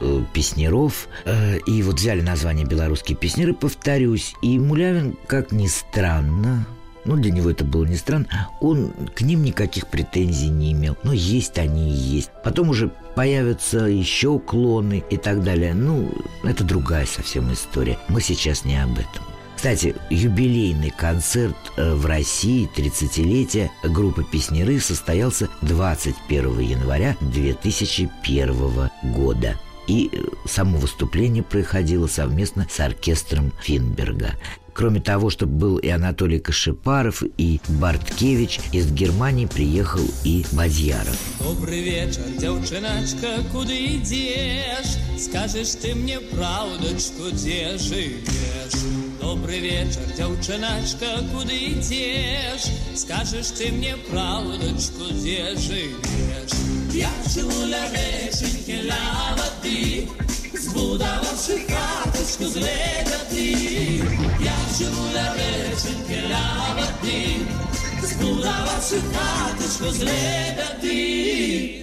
э, 0.00 0.22
песнеров. 0.32 1.08
Э, 1.26 1.58
и 1.58 1.82
вот 1.82 1.96
взяли 1.96 2.22
название 2.22 2.64
«Белорусские 2.64 3.18
песнеры», 3.18 3.52
повторюсь. 3.52 4.34
И 4.40 4.58
Мулявин, 4.58 5.18
как 5.26 5.52
ни 5.52 5.66
странно, 5.66 6.66
ну, 7.04 7.16
для 7.16 7.32
него 7.32 7.50
это 7.50 7.64
было 7.64 7.84
не 7.84 7.96
странно. 7.96 8.26
Он 8.60 8.92
к 9.14 9.22
ним 9.22 9.42
никаких 9.42 9.88
претензий 9.88 10.48
не 10.48 10.72
имел. 10.72 10.96
Но 11.02 11.12
есть 11.12 11.58
они 11.58 11.90
и 11.90 11.96
есть. 11.96 12.30
Потом 12.44 12.70
уже 12.70 12.90
появятся 13.14 13.80
еще 13.86 14.38
клоны 14.38 15.04
и 15.10 15.16
так 15.16 15.42
далее. 15.42 15.74
Ну, 15.74 16.10
это 16.42 16.64
другая 16.64 17.06
совсем 17.06 17.52
история. 17.52 17.98
Мы 18.08 18.20
сейчас 18.20 18.64
не 18.64 18.82
об 18.82 18.92
этом. 18.92 19.24
Кстати, 19.60 19.94
юбилейный 20.08 20.90
концерт 20.90 21.54
э, 21.76 21.92
в 21.94 22.06
России 22.06 22.66
30-летия 22.74 23.68
группы 23.84 24.24
«Песнеры» 24.24 24.80
состоялся 24.80 25.50
21 25.60 26.60
января 26.60 27.14
2001 27.20 28.90
года 29.14 29.58
и 29.86 30.08
э, 30.12 30.22
само 30.46 30.78
выступление 30.78 31.42
проходило 31.42 32.06
совместно 32.06 32.66
с 32.70 32.80
оркестром 32.80 33.52
Финберга. 33.60 34.34
Кроме 34.72 35.00
того, 35.00 35.30
чтобы 35.30 35.52
был 35.52 35.76
и 35.78 35.88
Анатолий 35.88 36.38
Кашипаров, 36.38 37.22
и 37.36 37.60
Барткевич, 37.68 38.60
из 38.72 38.90
Германии 38.92 39.46
приехал 39.46 40.02
и 40.24 40.44
Бадьяров. 40.52 41.18
Добрый 41.40 41.82
вечер, 41.82 42.22
девчоночка, 42.38 43.42
куда 43.52 43.74
идешь? 43.74 44.96
Скажешь 45.18 45.74
ты 45.80 45.94
мне 45.94 46.20
правдочку, 46.20 47.30
где 47.32 47.76
живешь? 47.78 48.80
Добрый 49.20 49.60
вечер, 49.60 50.02
девчоночка, 50.16 51.06
куда 51.32 51.54
идешь? 51.54 52.70
Скажешь 52.94 53.50
ты 53.50 53.70
мне 53.72 53.96
правдочку, 54.10 55.04
где 55.10 55.54
живешь? 55.56 56.79
Я 56.93 57.09
живу 57.33 57.65
на 57.65 57.89
реченьке 57.89 58.79
Лавати, 58.89 60.07
Збудовавши 60.53 61.59
хаточку 61.69 62.45
з 62.45 62.55
леготи, 62.55 64.03
Я 64.41 64.57
живу 64.77 65.03
на 65.13 65.33
реченьке 65.33 66.23
Лавати, 66.31 67.37
Збудовавши 68.03 69.01
хаточку 69.13 69.91
з 69.91 69.99
леготи. 69.99 71.81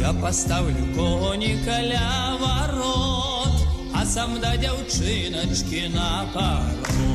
Я 0.00 0.12
поставлю 0.12 0.94
коніка 0.96 1.82
ля 1.82 2.38
ворот, 2.40 3.66
а 3.92 4.04
сам 4.06 4.38
да 4.40 4.54
дзяўчыначкі 4.56 5.88
на 5.94 6.30
парот. 6.34 7.09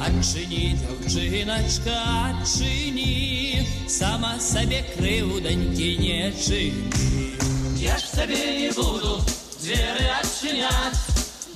Адчыні, 0.00 0.76
дзяўчыначка, 0.80 1.96
адчыні, 2.28 3.66
сама 3.88 4.36
сабе 4.40 4.80
крыўданькі 4.96 5.88
не 6.00 6.32
чыні. 6.32 7.36
Я 7.76 7.98
ж 7.98 8.04
сабе 8.14 8.40
не 8.60 8.70
буду 8.70 9.20
дверы 9.60 10.06
отчинять, 10.20 10.96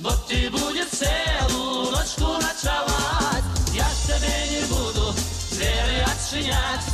Вот 0.01 0.27
ты 0.27 0.49
будет 0.49 0.89
целую 0.89 1.91
ночку 1.91 2.33
ночевать. 2.41 3.45
Я 3.73 3.87
тебе 4.05 4.35
не 4.49 4.61
буду 4.67 5.13
дверы 5.51 5.97
отчинять, 6.11 6.85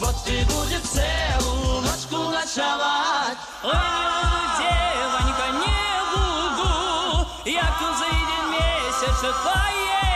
Вот 0.00 0.16
ты 0.24 0.44
будет 0.46 0.82
целую 0.84 1.82
ночку 1.82 2.30
ночевать. 2.30 3.38
Ой, 3.64 4.42
девонька, 4.58 5.46
не 5.62 5.84
буду, 6.12 7.26
як 7.46 7.78
зайдет 7.98 8.44
месяц, 8.54 9.20
поеду. 9.44 10.15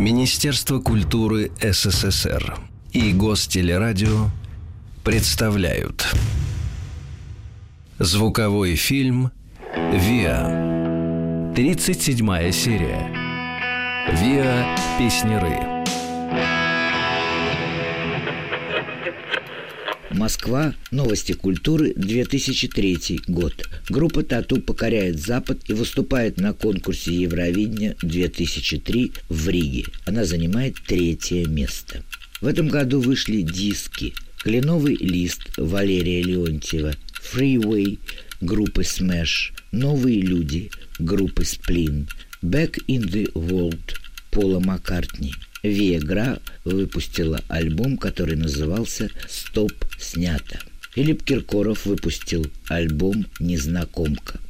Министерство 0.00 0.80
культуры 0.80 1.52
СССР 1.60 2.56
и 2.90 3.12
Гостелерадио 3.12 4.30
представляют 5.04 6.06
Звуковой 7.98 8.76
фильм 8.76 9.30
«Виа» 9.92 11.52
37 11.54 12.50
серия. 12.50 13.10
«Виа. 14.22 14.74
Песнеры» 14.98 15.69
Москва. 20.20 20.74
Новости 20.90 21.32
культуры. 21.32 21.94
2003 21.96 23.22
год. 23.26 23.54
Группа 23.88 24.22
«Тату» 24.22 24.60
покоряет 24.60 25.18
Запад 25.18 25.60
и 25.66 25.72
выступает 25.72 26.36
на 26.36 26.52
конкурсе 26.52 27.14
Евровидения 27.14 27.96
2003 28.02 29.12
в 29.30 29.48
Риге. 29.48 29.84
Она 30.04 30.26
занимает 30.26 30.76
третье 30.86 31.46
место. 31.46 32.04
В 32.42 32.46
этом 32.46 32.68
году 32.68 33.00
вышли 33.00 33.40
диски 33.40 34.12
«Кленовый 34.36 34.96
лист» 34.96 35.40
Валерия 35.56 36.22
Леонтьева, 36.22 36.92
«Freeway» 37.32 37.98
группы 38.42 38.82
Smash, 38.82 39.54
«Новые 39.72 40.20
люди» 40.20 40.70
группы 40.98 41.44
Splin, 41.44 42.10
«Back 42.42 42.76
in 42.88 43.10
the 43.10 43.32
World» 43.32 43.96
Пола 44.30 44.60
Маккартни. 44.60 45.32
Виагра 45.62 46.40
выпустила 46.64 47.42
альбом, 47.48 47.96
который 47.98 48.36
назывался 48.36 49.10
«Стоп, 49.28 49.72
снято». 49.98 50.58
Филипп 50.94 51.22
Киркоров 51.22 51.86
выпустил 51.86 52.50
альбом 52.68 53.26
«Незнакомка». 53.38 54.40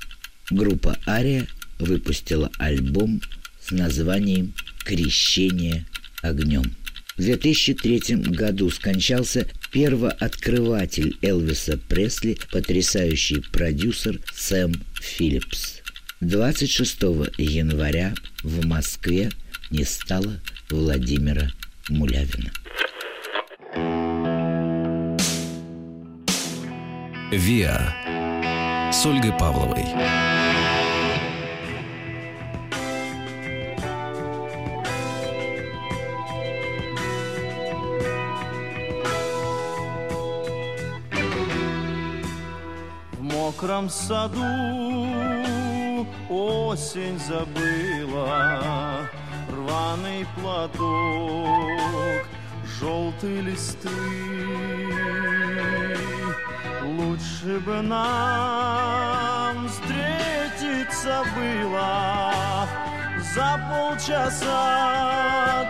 Группа 0.50 0.98
«Ария» 1.06 1.46
выпустила 1.78 2.50
альбом 2.58 3.20
с 3.62 3.70
названием 3.70 4.54
«Крещение 4.84 5.86
огнем». 6.22 6.74
В 7.16 7.22
2003 7.22 8.16
году 8.16 8.70
скончался 8.70 9.46
первооткрыватель 9.70 11.18
Элвиса 11.20 11.76
Пресли, 11.76 12.38
потрясающий 12.50 13.40
продюсер 13.52 14.20
Сэм 14.34 14.72
Филлипс. 15.00 15.80
26 16.20 17.02
января 17.36 18.14
в 18.42 18.66
Москве 18.66 19.30
не 19.70 19.84
стало 19.84 20.40
Владимира 20.70 21.48
Мулявина. 21.88 22.50
«Виа» 27.32 28.92
с 28.92 29.04
Ольгой 29.04 29.32
Павловой. 29.32 29.84
В 43.12 43.22
мокром 43.22 43.90
саду 43.90 44.44
осень 46.28 47.18
забыла 47.18 49.10
Рваный 49.70 50.26
платок, 50.34 52.26
желтые 52.80 53.40
листы. 53.42 53.88
Лучше 56.82 57.60
бы 57.60 57.80
нам 57.80 59.68
встретиться 59.68 61.22
было 61.36 62.66
За 63.32 63.60
полчаса 63.70 64.66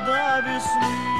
до 0.06 0.40
весны. 0.48 1.10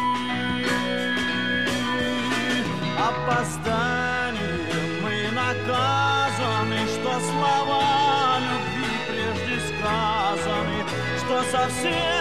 Опозданием 2.99 4.89
мы 5.03 5.17
наказаны 5.35 6.81
Что 6.95 7.13
слова 7.29 8.39
любви 8.41 8.91
прежде 9.07 9.57
сказаны 9.69 10.79
Что 11.19 11.37
совсем 11.51 12.20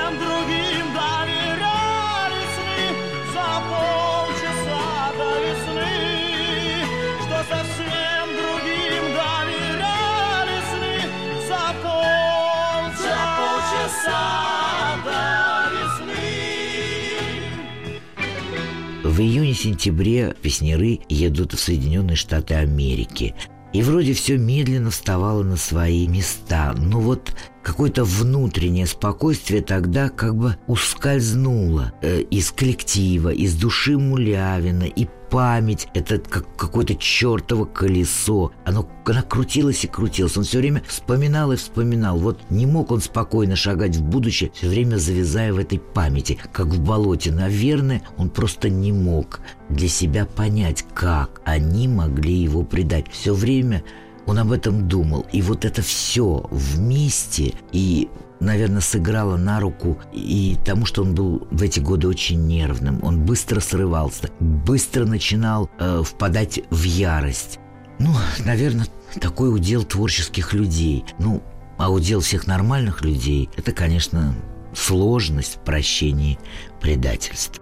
В 19.19 19.21
июне-сентябре 19.21 20.33
песнеры 20.41 21.01
едут 21.09 21.51
в 21.51 21.59
Соединенные 21.59 22.15
Штаты 22.15 22.53
Америки. 22.53 23.35
И 23.73 23.81
вроде 23.81 24.13
все 24.13 24.37
медленно 24.37 24.91
вставало 24.91 25.43
на 25.43 25.57
свои 25.57 26.07
места. 26.07 26.73
Но 26.77 27.01
вот 27.01 27.35
какое-то 27.61 28.05
внутреннее 28.05 28.87
спокойствие 28.87 29.61
тогда 29.61 30.07
как 30.07 30.37
бы 30.37 30.55
ускользнуло 30.67 31.91
э, 32.01 32.21
из 32.21 32.51
коллектива, 32.51 33.33
из 33.33 33.55
души 33.55 33.97
Мулявина, 33.97 34.85
и 34.85 35.05
память, 35.29 35.87
это 35.93 36.19
как 36.19 36.55
какое-то 36.55 36.95
чертово 36.95 37.65
колесо. 37.65 38.51
Оно, 38.65 38.87
она 39.05 39.21
крутилась 39.21 39.83
и 39.83 39.87
крутилась. 39.87 40.37
Он 40.37 40.43
все 40.43 40.59
время 40.59 40.83
вспоминал 40.87 41.51
и 41.51 41.55
вспоминал. 41.55 42.17
Вот 42.17 42.39
не 42.49 42.65
мог 42.65 42.91
он 42.91 43.01
спокойно 43.01 43.55
шагать 43.55 43.95
в 43.95 44.03
будущее, 44.03 44.51
все 44.53 44.67
время 44.67 44.97
завязая 44.97 45.53
в 45.53 45.59
этой 45.59 45.79
памяти, 45.79 46.37
как 46.51 46.67
в 46.67 46.81
болоте. 46.81 47.31
Наверное, 47.31 48.01
он 48.17 48.29
просто 48.29 48.69
не 48.69 48.91
мог 48.91 49.39
для 49.69 49.87
себя 49.87 50.25
понять, 50.25 50.85
как 50.93 51.41
они 51.45 51.87
могли 51.87 52.33
его 52.33 52.63
предать. 52.63 53.05
Все 53.11 53.33
время 53.33 53.83
он 54.25 54.39
об 54.39 54.51
этом 54.51 54.87
думал. 54.87 55.25
И 55.31 55.41
вот 55.41 55.65
это 55.65 55.81
все 55.81 56.47
вместе 56.51 57.53
и 57.71 58.09
наверное, 58.39 58.81
сыграло 58.81 59.37
на 59.37 59.59
руку 59.59 59.99
и 60.13 60.57
тому, 60.65 60.85
что 60.85 61.03
он 61.03 61.13
был 61.15 61.47
в 61.51 61.61
эти 61.61 61.79
годы 61.79 62.07
очень 62.07 62.45
нервным. 62.47 62.99
Он 63.03 63.21
быстро 63.25 63.59
срывался, 63.59 64.29
быстро 64.39 65.05
начинал 65.05 65.69
э, 65.79 66.03
впадать 66.05 66.61
в 66.69 66.83
ярость. 66.83 67.59
Ну, 67.99 68.13
наверное, 68.45 68.87
такой 69.19 69.53
удел 69.53 69.83
творческих 69.83 70.53
людей. 70.53 71.03
Ну, 71.19 71.43
а 71.77 71.91
удел 71.91 72.21
всех 72.21 72.47
нормальных 72.47 73.01
людей– 73.01 73.49
это, 73.57 73.71
конечно, 73.71 74.35
сложность 74.73 75.55
в 75.55 75.59
прощении 75.59 76.39
предательств. 76.81 77.61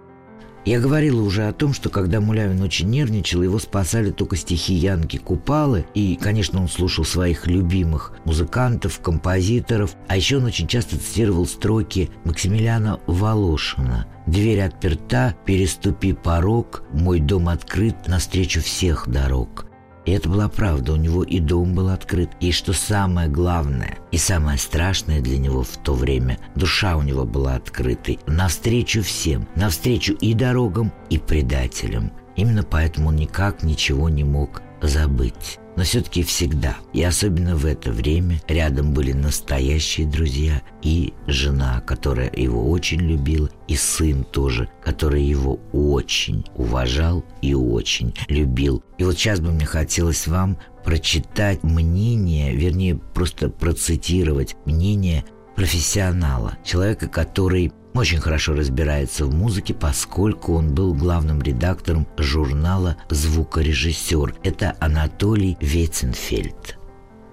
Я 0.68 0.80
говорила 0.80 1.22
уже 1.22 1.48
о 1.48 1.54
том, 1.54 1.72
что 1.72 1.88
когда 1.88 2.20
Мулявин 2.20 2.60
очень 2.60 2.90
нервничал, 2.90 3.42
его 3.42 3.58
спасали 3.58 4.10
только 4.10 4.36
стихи 4.36 4.74
Янки 4.74 5.16
Купалы, 5.16 5.86
и, 5.94 6.18
конечно, 6.20 6.60
он 6.60 6.68
слушал 6.68 7.06
своих 7.06 7.46
любимых 7.46 8.12
музыкантов, 8.26 9.00
композиторов, 9.00 9.96
а 10.08 10.16
еще 10.18 10.36
он 10.36 10.44
очень 10.44 10.66
часто 10.68 10.98
цитировал 10.98 11.46
строки 11.46 12.10
Максимилиана 12.24 13.00
Волошина 13.06 14.06
«Дверь 14.26 14.60
отперта, 14.60 15.34
переступи 15.46 16.12
порог, 16.12 16.82
мой 16.92 17.18
дом 17.20 17.48
открыт 17.48 18.06
навстречу 18.06 18.60
всех 18.60 19.08
дорог». 19.08 19.67
И 20.08 20.10
это 20.10 20.30
была 20.30 20.48
правда, 20.48 20.94
у 20.94 20.96
него 20.96 21.22
и 21.22 21.38
дом 21.38 21.74
был 21.74 21.90
открыт, 21.90 22.30
и 22.40 22.50
что 22.50 22.72
самое 22.72 23.28
главное, 23.28 23.98
и 24.10 24.16
самое 24.16 24.56
страшное 24.56 25.20
для 25.20 25.36
него 25.36 25.62
в 25.62 25.76
то 25.76 25.92
время, 25.92 26.38
душа 26.54 26.96
у 26.96 27.02
него 27.02 27.26
была 27.26 27.56
открытой, 27.56 28.18
навстречу 28.26 29.02
всем, 29.02 29.46
навстречу 29.54 30.14
и 30.14 30.32
дорогам, 30.32 30.94
и 31.10 31.18
предателям. 31.18 32.10
Именно 32.36 32.62
поэтому 32.62 33.08
он 33.08 33.16
никак 33.16 33.62
ничего 33.62 34.08
не 34.08 34.24
мог 34.24 34.62
забыть. 34.80 35.58
Но 35.78 35.84
все-таки 35.84 36.24
всегда, 36.24 36.76
и 36.92 37.04
особенно 37.04 37.54
в 37.54 37.64
это 37.64 37.92
время, 37.92 38.42
рядом 38.48 38.92
были 38.92 39.12
настоящие 39.12 40.08
друзья 40.08 40.60
и 40.82 41.14
жена, 41.28 41.80
которая 41.82 42.32
его 42.34 42.68
очень 42.68 42.98
любила, 42.98 43.48
и 43.68 43.76
сын 43.76 44.24
тоже, 44.24 44.68
который 44.82 45.22
его 45.22 45.60
очень 45.72 46.44
уважал 46.56 47.24
и 47.42 47.54
очень 47.54 48.12
любил. 48.26 48.82
И 48.98 49.04
вот 49.04 49.16
сейчас 49.16 49.38
бы 49.38 49.52
мне 49.52 49.66
хотелось 49.66 50.26
вам 50.26 50.58
прочитать 50.84 51.62
мнение, 51.62 52.56
вернее, 52.56 52.96
просто 52.96 53.48
процитировать 53.48 54.56
мнение 54.64 55.24
профессионала, 55.54 56.58
человека, 56.64 57.06
который 57.06 57.72
очень 57.98 58.20
хорошо 58.20 58.54
разбирается 58.54 59.26
в 59.26 59.34
музыке, 59.34 59.74
поскольку 59.74 60.54
он 60.54 60.72
был 60.72 60.94
главным 60.94 61.42
редактором 61.42 62.06
журнала 62.16 62.96
«Звукорежиссер». 63.10 64.36
Это 64.44 64.76
Анатолий 64.78 65.56
Веценфельд. 65.60 66.78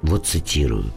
Вот 0.01 0.25
цитирую. 0.25 0.91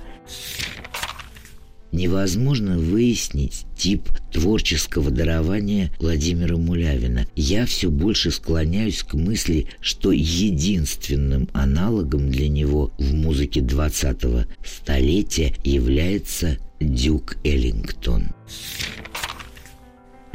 Невозможно 1.92 2.78
выяснить 2.78 3.66
тип 3.76 4.09
творческого 4.33 5.11
дарования 5.11 5.92
Владимира 5.98 6.57
Мулявина. 6.57 7.26
Я 7.37 7.66
все 7.66 7.90
больше 7.90 8.31
склоняюсь 8.31 9.02
к 9.02 9.12
мысли, 9.14 9.68
что 9.83 10.12
единственным 10.12 11.48
аналогом 11.52 12.31
для 12.31 12.48
него 12.48 12.92
в 12.98 13.14
музыке 13.14 13.61
20-го 13.61 14.50
столетия 14.64 15.54
является 15.62 16.57
Дюк 16.81 17.37
Эллингтон. 17.44 18.28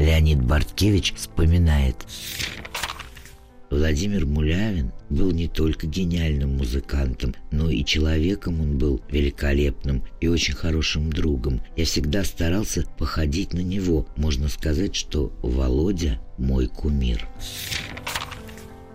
Леонид 0.03 0.43
Барткевич 0.43 1.13
вспоминает. 1.15 1.95
Владимир 3.69 4.25
Мулявин 4.25 4.91
был 5.09 5.31
не 5.31 5.47
только 5.47 5.87
гениальным 5.87 6.57
музыкантом, 6.57 7.33
но 7.51 7.69
и 7.69 7.85
человеком 7.85 8.59
он 8.59 8.77
был 8.77 9.01
великолепным 9.09 10.03
и 10.19 10.27
очень 10.27 10.55
хорошим 10.55 11.09
другом. 11.09 11.61
Я 11.77 11.85
всегда 11.85 12.25
старался 12.25 12.85
походить 12.99 13.53
на 13.53 13.61
него. 13.61 14.05
Можно 14.17 14.49
сказать, 14.49 14.93
что 14.93 15.31
Володя 15.41 16.19
мой 16.37 16.67
кумир. 16.67 17.25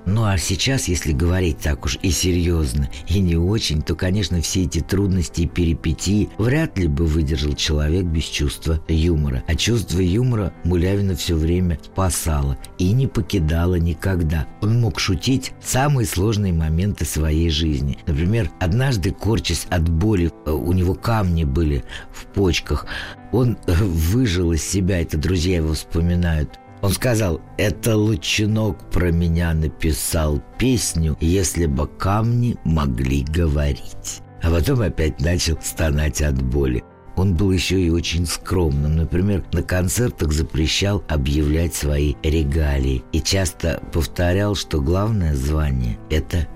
Ну 0.09 0.25
а 0.25 0.39
сейчас, 0.39 0.89
если 0.89 1.13
говорить 1.13 1.59
так 1.59 1.85
уж 1.85 1.99
и 2.01 2.11
серьезно, 2.11 2.89
и 3.09 3.21
не 3.21 3.37
очень, 3.37 3.83
то, 3.83 3.95
конечно, 3.95 4.41
все 4.41 4.63
эти 4.63 4.81
трудности 4.81 5.43
и 5.43 5.47
перипетии 5.47 6.31
вряд 6.39 6.79
ли 6.79 6.87
бы 6.89 7.05
выдержал 7.05 7.53
человек 7.53 8.07
без 8.07 8.25
чувства 8.25 8.81
юмора. 8.89 9.43
А 9.47 9.55
чувство 9.55 10.01
юмора 10.01 10.55
Мулявина 10.65 11.15
все 11.15 11.35
время 11.35 11.79
спасало 11.85 12.57
и 12.79 12.93
не 12.93 13.07
покидало 13.07 13.75
никогда. 13.75 14.47
Он 14.63 14.81
мог 14.81 14.99
шутить 14.99 15.53
самые 15.63 16.07
сложные 16.07 16.55
моменты 16.55 17.05
своей 17.05 17.51
жизни. 17.51 17.99
Например, 18.07 18.51
однажды, 18.61 19.11
корчась 19.11 19.67
от 19.69 19.91
боли, 19.91 20.33
э, 20.47 20.51
у 20.51 20.73
него 20.73 20.95
камни 20.95 21.45
были 21.45 21.85
в 22.11 22.25
почках, 22.33 22.87
он 23.31 23.59
э, 23.67 23.75
выжил 23.75 24.53
из 24.53 24.65
себя, 24.65 25.03
это 25.03 25.19
друзья 25.19 25.57
его 25.57 25.75
вспоминают, 25.75 26.59
он 26.83 26.91
сказал, 26.93 27.41
это 27.57 27.97
Лучинок 27.97 28.91
про 28.91 29.11
меня 29.11 29.53
написал 29.55 30.43
песню, 30.59 31.17
если 31.21 31.67
бы 31.67 31.87
камни 31.87 32.57
могли 32.65 33.25
говорить. 33.25 34.21
А 34.43 34.51
потом 34.51 34.81
опять 34.81 35.21
начал 35.21 35.59
стонать 35.61 36.23
от 36.23 36.41
боли. 36.41 36.85
Он 37.17 37.35
был 37.35 37.51
еще 37.51 37.81
и 37.81 37.91
очень 37.91 38.27
скромным. 38.27 38.95
Например, 38.95 39.45
на 39.53 39.65
концертах 39.65 40.33
запрещал 40.33 41.03
объявлять 41.09 41.75
свои 41.75 42.15
регалии 42.23 43.03
и 43.11 43.21
часто 43.21 43.83
повторял, 43.93 44.55
что 44.55 44.81
главное 44.81 45.35
звание– 45.35 45.99
это 46.11 46.47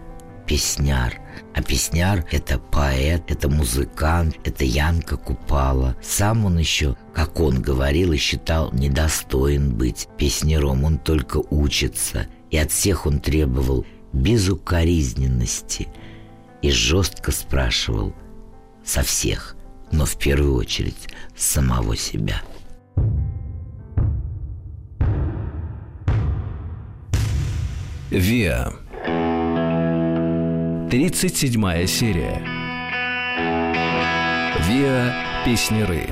песняр. 0.46 1.21
А 1.54 1.62
песняр– 1.62 2.24
это 2.30 2.58
поэт, 2.58 3.30
это 3.30 3.48
музыкант, 3.48 4.36
это 4.44 4.64
Янка 4.64 5.16
Купала. 5.16 5.96
Сам 6.02 6.44
он 6.44 6.58
еще, 6.58 6.96
как 7.14 7.40
он 7.40 7.60
говорил 7.60 8.12
и 8.12 8.16
считал, 8.16 8.72
недостоин 8.72 9.74
быть 9.74 10.08
песнером. 10.16 10.84
Он 10.84 10.98
только 10.98 11.38
учится. 11.50 12.26
И 12.50 12.56
от 12.56 12.70
всех 12.70 13.06
он 13.06 13.20
требовал 13.20 13.86
безукоризненности. 14.12 15.88
И 16.62 16.70
жестко 16.70 17.32
спрашивал 17.32 18.14
со 18.84 19.02
всех, 19.02 19.56
но 19.90 20.04
в 20.04 20.16
первую 20.16 20.54
очередь 20.54 21.08
самого 21.36 21.96
себя. 21.96 22.42
Виа 28.10 28.74
37 30.92 31.86
серия. 31.86 32.42
Виа 34.68 35.14
Песнеры. 35.42 36.02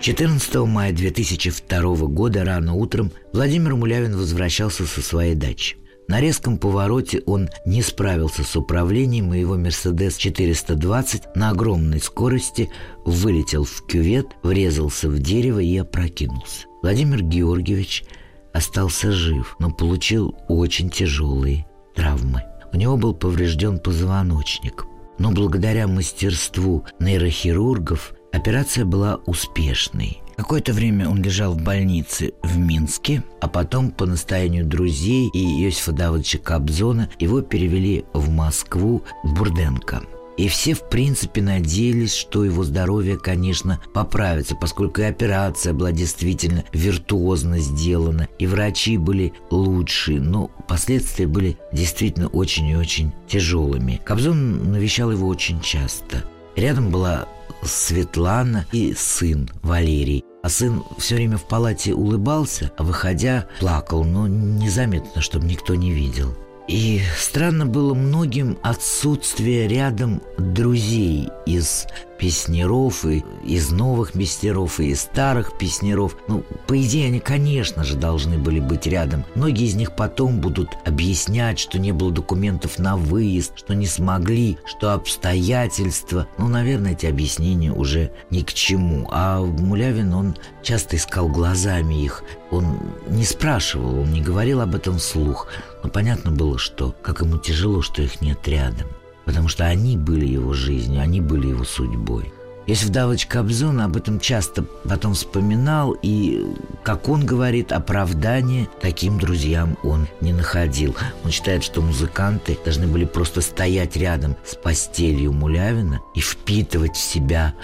14 0.00 0.54
мая 0.68 0.92
2002 0.92 1.96
года 2.06 2.44
рано 2.44 2.74
утром 2.74 3.10
Владимир 3.32 3.74
Мулявин 3.74 4.16
возвращался 4.16 4.86
со 4.86 5.02
своей 5.02 5.34
дачи. 5.34 5.78
На 6.06 6.20
резком 6.20 6.58
повороте 6.58 7.24
он 7.26 7.48
не 7.66 7.82
справился 7.82 8.44
с 8.44 8.54
управлением, 8.54 9.34
и 9.34 9.40
его 9.40 9.56
«Мерседес 9.56 10.16
420» 10.16 11.30
на 11.34 11.50
огромной 11.50 11.98
скорости 11.98 12.70
вылетел 13.04 13.64
в 13.64 13.84
кювет, 13.84 14.28
врезался 14.44 15.08
в 15.08 15.18
дерево 15.18 15.58
и 15.58 15.76
опрокинулся. 15.76 16.66
Владимир 16.82 17.20
Георгиевич 17.20 18.04
остался 18.52 19.10
жив, 19.10 19.56
но 19.58 19.72
получил 19.72 20.36
очень 20.46 20.88
тяжелые 20.88 21.66
травмы. 21.96 22.44
У 22.74 22.76
него 22.76 22.96
был 22.96 23.14
поврежден 23.14 23.78
позвоночник. 23.78 24.86
Но 25.18 25.30
благодаря 25.30 25.86
мастерству 25.86 26.84
нейрохирургов 26.98 28.14
операция 28.32 28.84
была 28.84 29.20
успешной. 29.26 30.20
Какое-то 30.36 30.72
время 30.72 31.08
он 31.08 31.22
лежал 31.22 31.52
в 31.52 31.62
больнице 31.62 32.32
в 32.42 32.58
Минске, 32.58 33.22
а 33.40 33.46
потом 33.46 33.92
по 33.92 34.06
настоянию 34.06 34.66
друзей 34.66 35.30
и 35.32 35.64
Иосифа 35.64 35.92
Давыдовича 35.92 36.38
Кобзона 36.38 37.08
его 37.20 37.42
перевели 37.42 38.04
в 38.12 38.28
Москву 38.30 39.04
в 39.22 39.34
Бурденко– 39.34 40.02
и 40.36 40.48
все, 40.48 40.74
в 40.74 40.88
принципе, 40.88 41.42
надеялись, 41.42 42.14
что 42.14 42.44
его 42.44 42.64
здоровье, 42.64 43.16
конечно, 43.16 43.80
поправится, 43.92 44.56
поскольку 44.56 45.00
и 45.00 45.04
операция 45.04 45.72
была 45.72 45.92
действительно 45.92 46.64
виртуозно 46.72 47.58
сделана, 47.58 48.28
и 48.38 48.46
врачи 48.46 48.98
были 48.98 49.32
лучшие, 49.50 50.20
но 50.20 50.50
последствия 50.68 51.26
были 51.26 51.56
действительно 51.72 52.28
очень 52.28 52.66
и 52.66 52.76
очень 52.76 53.12
тяжелыми. 53.28 54.00
Кобзон 54.04 54.72
навещал 54.72 55.10
его 55.10 55.28
очень 55.28 55.60
часто. 55.60 56.24
Рядом 56.56 56.90
была 56.90 57.26
Светлана 57.62 58.66
и 58.72 58.94
сын 58.94 59.48
Валерий. 59.62 60.24
А 60.42 60.50
сын 60.50 60.82
все 60.98 61.14
время 61.14 61.38
в 61.38 61.48
палате 61.48 61.94
улыбался, 61.94 62.70
а 62.76 62.82
выходя 62.82 63.46
плакал, 63.60 64.04
но 64.04 64.28
незаметно, 64.28 65.22
чтобы 65.22 65.46
никто 65.46 65.74
не 65.74 65.90
видел. 65.90 66.34
И 66.66 67.00
странно 67.16 67.66
было 67.66 67.94
многим 67.94 68.58
отсутствие 68.62 69.68
рядом 69.68 70.22
друзей 70.38 71.28
из 71.44 71.86
песнеров, 72.24 73.04
и 73.04 73.22
из 73.44 73.70
новых 73.70 74.12
песнеров, 74.12 74.80
и 74.80 74.88
из 74.88 75.02
старых 75.02 75.58
песнеров. 75.58 76.16
Ну, 76.26 76.42
по 76.66 76.82
идее, 76.82 77.08
они, 77.08 77.20
конечно 77.20 77.84
же, 77.84 77.96
должны 77.96 78.38
были 78.38 78.60
быть 78.60 78.86
рядом. 78.86 79.26
Многие 79.34 79.66
из 79.66 79.74
них 79.74 79.94
потом 79.94 80.40
будут 80.40 80.70
объяснять, 80.86 81.58
что 81.58 81.78
не 81.78 81.92
было 81.92 82.10
документов 82.10 82.78
на 82.78 82.96
выезд, 82.96 83.52
что 83.56 83.74
не 83.74 83.86
смогли, 83.86 84.56
что 84.64 84.94
обстоятельства. 84.94 86.26
Ну, 86.38 86.48
наверное, 86.48 86.92
эти 86.92 87.04
объяснения 87.04 87.72
уже 87.72 88.10
ни 88.30 88.40
к 88.40 88.54
чему. 88.54 89.06
А 89.12 89.42
Мулявин, 89.42 90.14
он 90.14 90.34
часто 90.62 90.96
искал 90.96 91.28
глазами 91.28 92.04
их. 92.04 92.24
Он 92.50 92.78
не 93.06 93.26
спрашивал, 93.26 93.98
он 93.98 94.12
не 94.12 94.22
говорил 94.22 94.62
об 94.62 94.74
этом 94.74 94.96
вслух. 94.96 95.48
Но 95.82 95.90
понятно 95.90 96.30
было, 96.30 96.56
что 96.56 96.94
как 97.02 97.20
ему 97.20 97.36
тяжело, 97.36 97.82
что 97.82 98.00
их 98.00 98.22
нет 98.22 98.48
рядом 98.48 98.86
потому 99.24 99.48
что 99.48 99.66
они 99.66 99.96
были 99.96 100.26
его 100.26 100.52
жизнью, 100.52 101.00
они 101.00 101.20
были 101.20 101.48
его 101.48 101.64
судьбой. 101.64 102.32
Если 102.66 102.88
Давыч 102.88 103.26
Кобзон 103.26 103.82
об 103.82 103.94
этом 103.96 104.18
часто 104.18 104.62
потом 104.62 105.12
вспоминал, 105.12 105.94
и, 106.00 106.46
как 106.82 107.10
он 107.10 107.26
говорит, 107.26 107.72
оправдания 107.72 108.68
таким 108.80 109.18
друзьям 109.18 109.76
он 109.82 110.08
не 110.22 110.32
находил. 110.32 110.96
Он 111.24 111.30
считает, 111.30 111.62
что 111.62 111.82
музыканты 111.82 112.58
должны 112.64 112.86
были 112.86 113.04
просто 113.04 113.42
стоять 113.42 113.96
рядом 113.96 114.36
с 114.46 114.54
постелью 114.54 115.32
Мулявина 115.32 116.00
и 116.14 116.20
впитывать 116.20 116.96
в 116.96 117.00
себя 117.00 117.54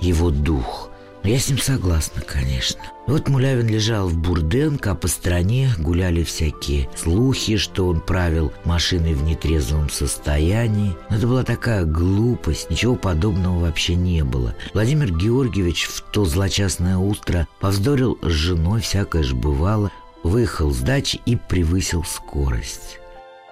его 0.00 0.30
дух– 0.30 0.90
я 1.30 1.38
с 1.38 1.48
ним 1.48 1.58
согласна, 1.58 2.22
конечно. 2.22 2.80
Вот 3.06 3.28
Мулявин 3.28 3.68
лежал 3.68 4.08
в 4.08 4.16
Бурденко, 4.16 4.92
а 4.92 4.94
по 4.94 5.08
стране 5.08 5.70
гуляли 5.78 6.22
всякие 6.22 6.88
слухи, 6.94 7.56
что 7.56 7.88
он 7.88 8.00
правил 8.00 8.52
машиной 8.64 9.14
в 9.14 9.22
нетрезвом 9.22 9.90
состоянии. 9.90 10.94
Но 11.10 11.16
это 11.16 11.26
была 11.26 11.42
такая 11.42 11.84
глупость, 11.84 12.70
ничего 12.70 12.96
подобного 12.96 13.60
вообще 13.60 13.94
не 13.94 14.24
было. 14.24 14.54
Владимир 14.74 15.10
Георгиевич 15.10 15.86
в 15.86 16.02
то 16.12 16.24
злочастное 16.24 16.96
утро 16.96 17.48
повздорил 17.60 18.18
с 18.22 18.30
женой, 18.30 18.80
всякое 18.80 19.22
же 19.22 19.34
бывало, 19.34 19.90
выехал 20.22 20.70
с 20.72 20.78
дачи 20.78 21.20
и 21.26 21.36
превысил 21.36 22.04
скорость. 22.04 23.00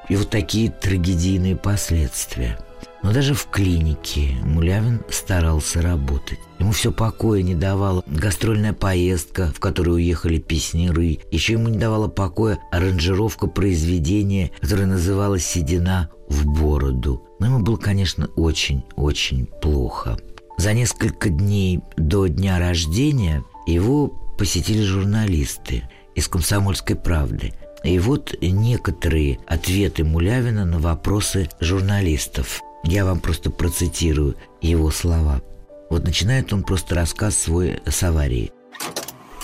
И 0.08 0.16
вот 0.16 0.30
такие 0.30 0.70
трагедийные 0.70 1.56
последствия– 1.56 2.58
но 3.04 3.12
даже 3.12 3.34
в 3.34 3.46
клинике 3.50 4.34
Мулявин 4.42 5.02
старался 5.10 5.82
работать. 5.82 6.38
Ему 6.58 6.72
все 6.72 6.90
покоя 6.90 7.42
не 7.42 7.54
давала 7.54 8.02
гастрольная 8.06 8.72
поездка, 8.72 9.52
в 9.54 9.60
которую 9.60 9.96
уехали 9.96 10.38
песнеры. 10.38 11.18
Еще 11.30 11.52
ему 11.52 11.68
не 11.68 11.78
давала 11.78 12.08
покоя 12.08 12.58
аранжировка 12.72 13.46
произведения, 13.46 14.50
которое 14.60 14.86
называлось 14.86 15.44
«Седина 15.44 16.08
в 16.28 16.46
бороду». 16.46 17.22
Но 17.40 17.46
ему 17.46 17.58
было, 17.58 17.76
конечно, 17.76 18.26
очень-очень 18.36 19.46
плохо. 19.60 20.16
За 20.56 20.72
несколько 20.72 21.28
дней 21.28 21.80
до 21.98 22.26
дня 22.26 22.58
рождения 22.58 23.44
его 23.66 24.08
посетили 24.38 24.82
журналисты 24.82 25.82
из 26.14 26.26
«Комсомольской 26.26 26.96
правды». 26.96 27.52
И 27.82 27.98
вот 27.98 28.34
некоторые 28.40 29.40
ответы 29.46 30.04
Мулявина 30.04 30.64
на 30.64 30.78
вопросы 30.78 31.50
журналистов. 31.60 32.62
Я 32.84 33.04
вам 33.04 33.20
просто 33.20 33.50
процитирую 33.50 34.36
его 34.60 34.90
слова. 34.90 35.42
Вот 35.90 36.04
начинает 36.04 36.52
он 36.52 36.62
просто 36.62 36.94
рассказ 36.94 37.36
свой 37.36 37.80
с 37.86 38.02
аварии. 38.02 38.52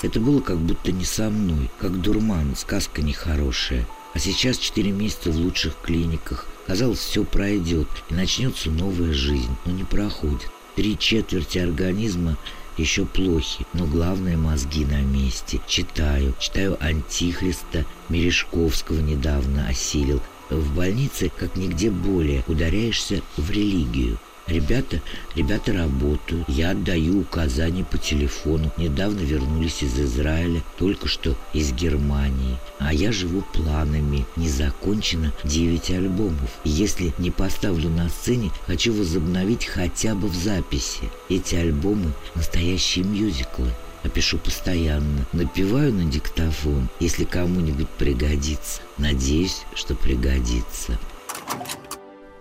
Это 0.03 0.19
было 0.19 0.41
как 0.41 0.57
будто 0.57 0.91
не 0.91 1.05
со 1.05 1.29
мной, 1.29 1.69
как 1.79 2.01
дурман, 2.01 2.55
сказка 2.55 3.01
нехорошая. 3.01 3.87
А 4.13 4.19
сейчас 4.19 4.57
четыре 4.57 4.91
месяца 4.91 5.31
в 5.31 5.37
лучших 5.37 5.75
клиниках. 5.81 6.47
Казалось, 6.67 6.99
все 6.99 7.23
пройдет, 7.23 7.87
и 8.09 8.13
начнется 8.13 8.69
новая 8.69 9.13
жизнь, 9.13 9.55
но 9.65 9.71
не 9.71 9.83
проходит. 9.83 10.49
Три 10.75 10.97
четверти 10.97 11.59
организма 11.59 12.37
еще 12.77 13.05
плохи, 13.05 13.65
но 13.73 13.85
главное 13.85 14.37
мозги 14.37 14.85
на 14.85 15.01
месте. 15.01 15.59
Читаю, 15.67 16.33
читаю 16.39 16.77
Антихриста, 16.83 17.85
Мережковского 18.09 18.99
недавно 18.99 19.67
осилил, 19.67 20.21
в 20.51 20.75
больнице, 20.75 21.31
как 21.37 21.55
нигде 21.55 21.89
более, 21.89 22.43
ударяешься 22.47 23.21
в 23.37 23.49
религию. 23.49 24.19
Ребята, 24.47 25.01
ребята 25.35 25.71
работают. 25.71 26.49
Я 26.49 26.71
отдаю 26.71 27.21
указания 27.21 27.85
по 27.85 27.97
телефону. 27.97 28.71
Недавно 28.75 29.19
вернулись 29.19 29.81
из 29.81 29.97
Израиля, 29.97 30.61
только 30.77 31.07
что 31.07 31.37
из 31.53 31.71
Германии. 31.71 32.57
А 32.79 32.93
я 32.93 33.11
живу 33.11 33.43
планами. 33.53 34.25
Не 34.35 34.49
закончено 34.49 35.31
9 35.45 35.91
альбомов. 35.91 36.49
Если 36.65 37.13
не 37.17 37.31
поставлю 37.31 37.89
на 37.89 38.09
сцене, 38.09 38.51
хочу 38.67 38.93
возобновить 38.93 39.65
хотя 39.65 40.15
бы 40.15 40.27
в 40.27 40.35
записи. 40.35 41.09
Эти 41.29 41.55
альбомы– 41.55 42.11
настоящие 42.35 43.05
мюзиклы 43.05 43.71
а 44.03 44.09
пишу 44.09 44.37
постоянно. 44.37 45.25
Напиваю 45.33 45.93
на 45.93 46.05
диктофон, 46.05 46.89
если 46.99 47.23
кому-нибудь 47.23 47.89
пригодится. 47.89 48.81
Надеюсь, 48.97 49.63
что 49.75 49.95
пригодится. 49.95 50.97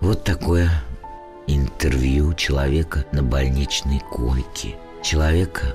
Вот 0.00 0.24
такое 0.24 0.70
интервью 1.46 2.34
человека 2.34 3.04
на 3.12 3.22
больничной 3.22 4.00
койке. 4.00 4.76
Человека, 5.02 5.74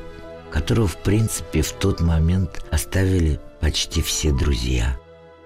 которого, 0.52 0.88
в 0.88 0.98
принципе, 0.98 1.62
в 1.62 1.72
тот 1.74 2.02
момент 2.02 2.66
оставили 2.72 3.40
почти 3.60 4.02
все 4.02 4.32
друзья. 4.32 4.98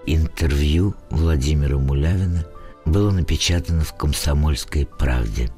Интервью 0.05 0.95
Владимира 1.09 1.77
Мулявина 1.77 2.45
было 2.85 3.11
напечатано 3.11 3.83
в 3.83 3.95
«Комсомольской 3.95 4.85
правде». 4.85 5.51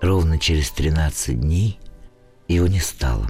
Ровно 0.00 0.38
через 0.38 0.70
13 0.70 1.40
дней 1.40 1.78
его 2.48 2.66
не 2.66 2.80
стало. 2.80 3.28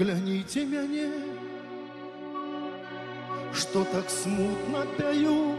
Кляните 0.00 0.64
мяне, 0.64 1.12
что 3.52 3.84
так 3.84 4.08
смутно 4.08 4.86
пою, 4.98 5.54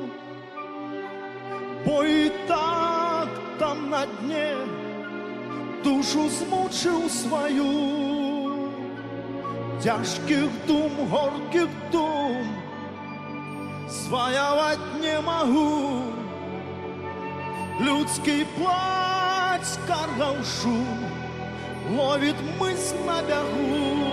Бо 1.85 2.03
і 2.03 2.29
так 2.47 3.27
там 3.59 3.89
на 3.89 4.05
дне. 4.05 4.55
Душу 5.83 6.29
змучив 6.29 7.11
свою, 7.11 8.71
Тяжких 9.83 10.49
дум, 10.67 10.91
горких 11.11 11.67
дум, 11.91 12.47
Сваявать 13.89 15.01
не 15.01 15.21
могу, 15.21 16.01
Людский 17.79 18.45
плач, 18.57 19.67
каргал 19.87 20.35
шум, 20.43 20.97
Ловит 21.97 22.35
мысль 22.59 22.95
на 23.05 23.21
бегу 23.21 24.10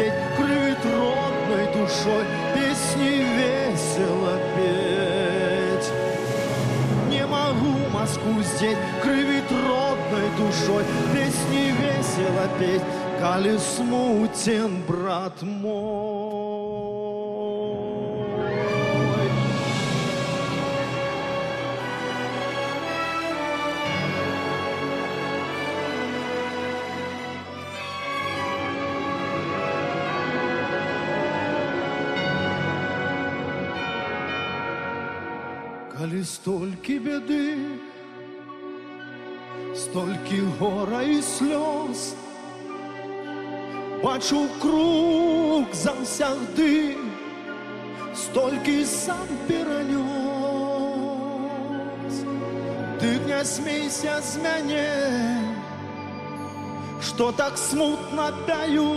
Москву 0.00 0.08
здесь 0.08 0.12
Крыть 0.36 0.84
родной 0.84 1.66
душой 1.74 2.24
Песни 2.54 3.22
весело 3.36 4.38
петь. 4.56 5.90
Не 7.10 7.26
могу 7.26 7.88
Москву 7.92 8.42
здесь 8.42 8.78
Кривить 9.02 9.50
родной 9.50 10.30
душой 10.38 10.84
Песни 11.12 11.74
весело 11.80 12.48
петь. 12.58 12.82
Коли 13.20 13.58
смутен, 13.58 14.82
брат 14.88 15.42
мой 15.42 16.19
Коли 36.00 36.24
стольки 36.24 36.92
беды, 36.92 37.78
стольки 39.76 40.40
гора 40.58 41.02
и 41.02 41.20
слез, 41.20 42.14
Бачу 44.02 44.48
круг 44.62 45.74
завсягди, 45.74 46.96
стольки 48.14 48.82
сам 48.86 49.28
перенес. 49.46 50.00
Ты 52.98 53.18
не 53.18 53.44
смейся 53.44 54.22
с 54.22 54.36
меня, 54.36 55.42
что 57.02 57.30
так 57.30 57.58
смутно 57.58 58.32
пою, 58.46 58.94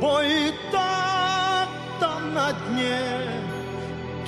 Бо 0.00 0.22
и 0.22 0.50
так 0.72 1.68
там 2.00 2.32
на 2.32 2.52
дне 2.52 3.37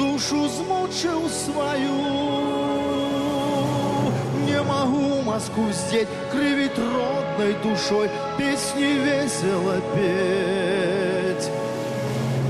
душу 0.01 0.49
змучил 0.49 1.29
свою. 1.29 1.99
Не 4.47 4.63
могу 4.63 5.23
Москву 5.23 5.67
здесь 5.71 6.09
кривить 6.33 6.79
родной 6.79 7.55
душой, 7.63 8.11
песни 8.39 8.99
весело 9.05 9.77
петь. 9.95 11.51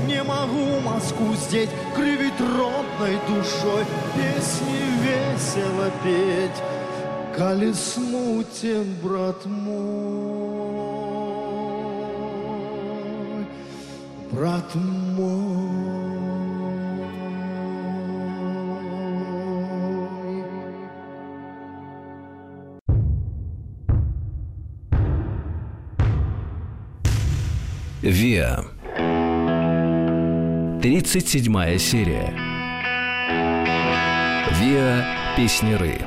Не 0.07 0.23
могу 0.23 0.79
Москву 0.79 1.33
здесь 1.35 1.69
кривить 1.95 2.39
родной 2.39 3.19
душой, 3.27 3.85
песни 4.15 4.79
весело 5.03 5.91
петь. 6.03 6.59
Коли 7.37 7.73
смутен, 7.73 8.95
брат 9.03 9.45
мой, 9.45 9.75
брат 14.31 14.75
мой. 14.75 15.00
Виа. 28.01 28.65
37 30.81 31.77
серия. 31.77 32.33
Виа 34.59 35.05
Песнеры. 35.37 36.01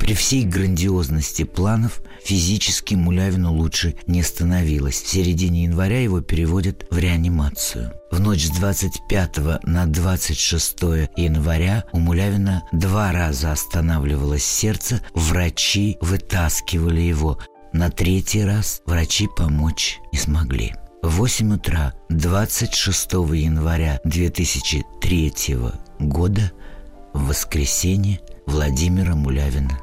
При 0.00 0.14
всей 0.14 0.42
грандиозности 0.42 1.44
планов 1.44 2.02
физически 2.24 2.96
Мулявину 2.96 3.52
лучше 3.52 3.94
не 4.08 4.24
становилось. 4.24 5.00
В 5.00 5.06
середине 5.06 5.64
января 5.64 6.02
его 6.02 6.20
переводят 6.20 6.84
в 6.90 6.98
реанимацию. 6.98 7.92
В 8.10 8.18
ночь 8.18 8.46
с 8.46 8.50
25 8.50 9.62
на 9.62 9.86
26 9.86 10.82
января 11.16 11.84
у 11.92 12.00
Мулявина 12.00 12.64
два 12.72 13.12
раза 13.12 13.52
останавливалось 13.52 14.44
сердце, 14.44 15.00
врачи 15.14 15.96
вытаскивали 16.00 17.02
его. 17.02 17.38
На 17.72 17.88
третий 17.88 18.42
раз 18.42 18.82
врачи 18.84 19.28
помочь 19.36 20.00
не 20.12 20.18
смогли. 20.18 20.74
В 21.00 21.18
8 21.18 21.54
утра 21.54 21.94
26 22.08 23.12
января 23.12 24.00
2003 24.02 25.56
года 26.00 26.52
в 27.14 27.28
воскресенье 27.28 28.20
Владимира 28.46 29.14
Мулявина 29.14 29.78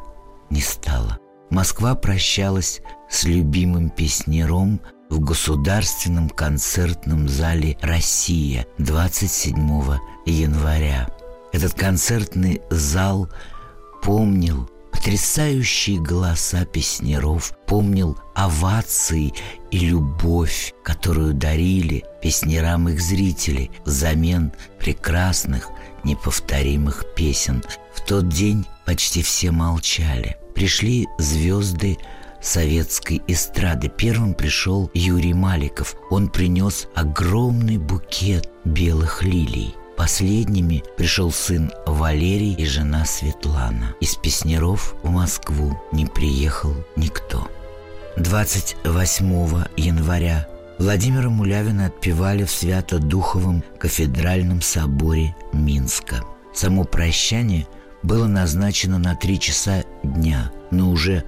не 0.50 0.60
стало. 0.60 1.18
Москва 1.50 1.96
прощалась 1.96 2.82
с 3.10 3.24
любимым 3.24 3.92
песнером 3.92 4.82
в 5.10 5.22
Государственном 5.22 6.30
концертном 6.30 7.30
зале 7.30 7.78
«Россия» 7.82 8.66
27 8.80 9.56
января. 10.26 11.08
Этот 11.54 11.76
концертный 11.76 12.62
зал 12.70 13.30
помнил 14.04 14.70
потрясающие 14.96 16.00
голоса 16.00 16.64
песнеров, 16.64 17.52
помнил 17.68 18.18
овации 18.34 19.34
и 19.70 19.80
любовь, 19.80 20.74
которую 20.84 21.34
дарили 21.34 22.06
песнерам 22.22 22.88
их 22.88 23.02
зрители 23.02 23.72
взамен 23.84 24.54
прекрасных, 24.80 25.70
неповторимых 26.06 27.04
песен. 27.14 27.62
В 27.94 28.02
тот 28.06 28.30
день 28.30 28.66
почти 28.86 29.22
все 29.22 29.52
молчали. 29.52 30.38
Пришли 30.56 31.08
звезды 31.20 31.98
советской 32.42 33.22
эстрады. 33.28 33.90
Первым 33.90 34.34
пришел 34.34 34.90
Юрий 34.94 35.34
Маликов. 35.34 35.96
Он 36.10 36.30
принес 36.30 36.88
огромный 36.96 37.78
букет 37.78 38.50
белых 38.64 39.24
лилий. 39.24 39.76
Последними 39.98 40.84
пришел 40.98 41.32
сын 41.32 41.72
Валерий 41.86 42.54
и 42.54 42.66
жена 42.66 43.06
Светлана. 43.06 43.96
Из 44.02 44.16
Песнеров 44.16 44.96
в 45.04 45.10
Москву 45.10 45.80
не 45.94 46.06
приехал 46.06 46.76
никто. 46.98 47.48
28 48.18 49.64
января 49.78 50.48
Владимира 50.80 51.30
Мулявина 51.30 51.86
отпевали 51.86 52.44
в 52.44 52.52
Свято-Духовом 52.52 53.64
кафедральном 53.80 54.62
соборе 54.62 55.34
Минска. 55.54 56.24
Само 56.54 56.84
прощание 56.84 57.66
было 58.04 58.28
назначено 58.28 59.00
на 59.00 59.16
три 59.16 59.40
часа 59.40 59.84
дня, 60.04 60.52
но 60.72 60.90
уже 60.90 61.24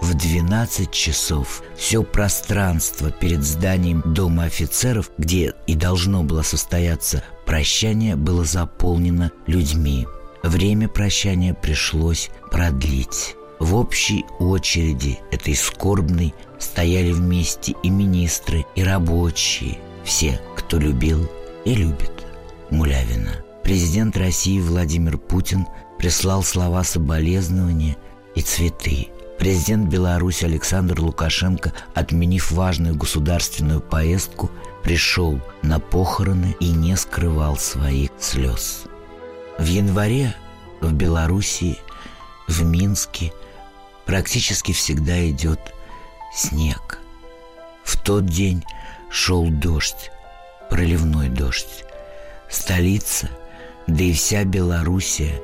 в 0.00 0.14
12 0.14 0.90
часов 0.90 1.62
все 1.76 2.02
пространство 2.02 3.10
перед 3.10 3.42
зданием 3.42 4.02
Дома 4.04 4.44
офицеров, 4.44 5.10
где 5.18 5.54
и 5.66 5.74
должно 5.74 6.22
было 6.22 6.42
состояться 6.42 7.24
прощание, 7.50 8.14
было 8.14 8.44
заполнено 8.44 9.32
людьми. 9.48 10.06
Время 10.44 10.88
прощания 10.88 11.52
пришлось 11.52 12.30
продлить. 12.48 13.34
В 13.58 13.74
общей 13.74 14.24
очереди 14.38 15.18
этой 15.32 15.56
скорбной 15.56 16.32
стояли 16.60 17.10
вместе 17.10 17.74
и 17.82 17.90
министры, 17.90 18.64
и 18.76 18.84
рабочие, 18.84 19.78
все, 20.04 20.40
кто 20.54 20.78
любил 20.78 21.28
и 21.64 21.74
любит 21.74 22.12
Мулявина. 22.70 23.44
Президент 23.64 24.16
России 24.16 24.60
Владимир 24.60 25.18
Путин 25.18 25.66
прислал 25.98 26.44
слова 26.44 26.84
соболезнования 26.84 27.96
и 28.36 28.42
цветы. 28.42 29.08
Президент 29.40 29.88
Беларуси 29.88 30.44
Александр 30.44 31.00
Лукашенко, 31.00 31.72
отменив 31.94 32.52
важную 32.52 32.94
государственную 32.94 33.80
поездку, 33.80 34.52
пришел 34.82 35.40
на 35.62 35.78
похороны 35.80 36.56
и 36.60 36.72
не 36.72 36.96
скрывал 36.96 37.56
своих 37.56 38.10
слез. 38.18 38.84
В 39.58 39.64
январе 39.64 40.34
в 40.80 40.92
Белоруссии, 40.92 41.78
в 42.48 42.62
Минске– 42.64 43.32
практически 44.10 44.72
всегда 44.72 45.30
идет 45.30 45.60
снег. 46.34 46.98
В 47.84 47.96
тот 47.96 48.26
день 48.26 48.64
шел 49.08 49.48
дождь, 49.48 50.10
проливной 50.68 51.28
дождь. 51.28 51.84
Столица, 52.48 53.30
да 53.86 54.02
и 54.02 54.12
вся 54.12 54.42
Белоруссия 54.42 55.40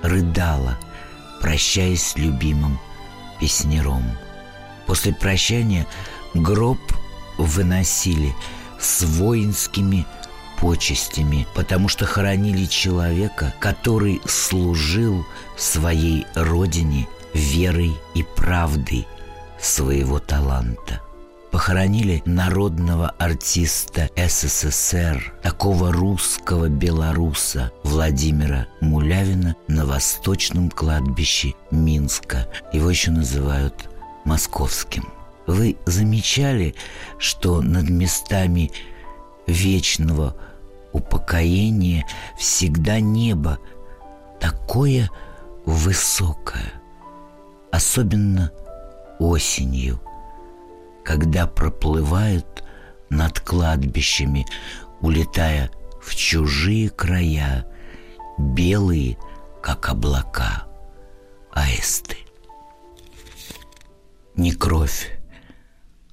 рыдала, 0.00 0.78
прощаясь 1.40 2.04
с 2.04 2.16
любимым 2.16 2.78
песнером. 3.40 4.04
После 4.86 5.12
прощания 5.12 5.84
гроб 6.34 6.78
выносили 7.36 8.32
с 8.84 9.02
воинскими 9.02 10.06
почестями, 10.60 11.46
потому 11.54 11.88
что 11.88 12.04
хоронили 12.04 12.66
человека, 12.66 13.52
который 13.58 14.20
служил 14.26 15.24
своей 15.56 16.26
родине 16.34 17.08
верой 17.32 17.96
и 18.14 18.22
правдой 18.22 19.06
своего 19.58 20.18
таланта. 20.18 21.00
Похоронили 21.50 22.20
народного 22.26 23.10
артиста 23.18 24.10
СССР, 24.16 25.32
такого 25.42 25.92
русского 25.92 26.68
белоруса 26.68 27.70
Владимира 27.84 28.66
Мулявина 28.80 29.54
на 29.68 29.86
восточном 29.86 30.68
кладбище 30.68 31.54
Минска. 31.70 32.48
Его 32.72 32.90
еще 32.90 33.12
называют 33.12 33.88
московским. 34.24 35.04
Вы 35.46 35.76
замечали, 35.86 36.74
что 37.18 37.60
над 37.60 37.90
местами 37.90 38.70
вечного 39.46 40.36
упокоения 40.92 42.06
всегда 42.38 43.00
небо 43.00 43.58
такое 44.40 45.10
высокое– 45.66 46.72
особенно 47.74 48.52
осенью, 49.18 50.00
когда 51.04 51.48
проплывают 51.48 52.62
над 53.10 53.40
кладбищами, 53.40 54.46
улетая 55.00 55.72
в 56.00 56.14
чужие 56.14 56.88
края, 56.88 57.66
белые, 58.38 59.18
как 59.60 59.88
облака, 59.88 60.68
аисты. 61.50 62.18
Не 64.36 64.52
кровь, 64.52 65.13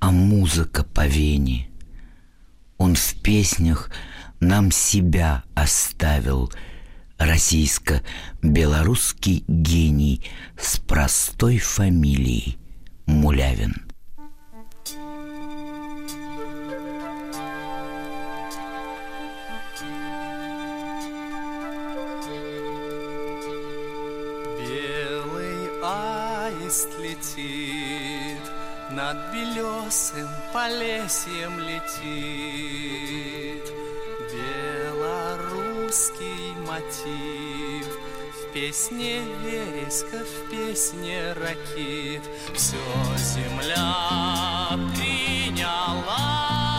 а 0.02 0.12
музыка 0.12 0.84
по 0.84 1.08
вене. 1.08 1.70
Он 2.78 2.96
в 2.96 3.16
песнях 3.22 3.90
нам 4.42 4.72
себя 4.72 5.46
оставил— 5.56 6.52
российско-белорусский 7.22 9.46
гений 9.48 10.22
с 10.60 10.80
простой 10.80 11.60
фамилией 11.60 12.58
Мулявин. 13.06 13.76
Белый 24.58 25.70
аист 25.84 26.90
летит, 27.00 27.81
над 28.92 29.18
белесым 29.34 30.28
полесьем 30.54 31.60
летит. 31.60 33.02
Белорусский 34.92 36.56
мотив 36.66 37.88
В 38.34 38.54
песне 38.54 39.22
вереска, 39.44 40.20
в 40.24 40.50
песне 40.50 41.34
ракит 41.34 42.24
Все 42.54 42.78
земля 43.18 43.96
приняла 44.96 46.71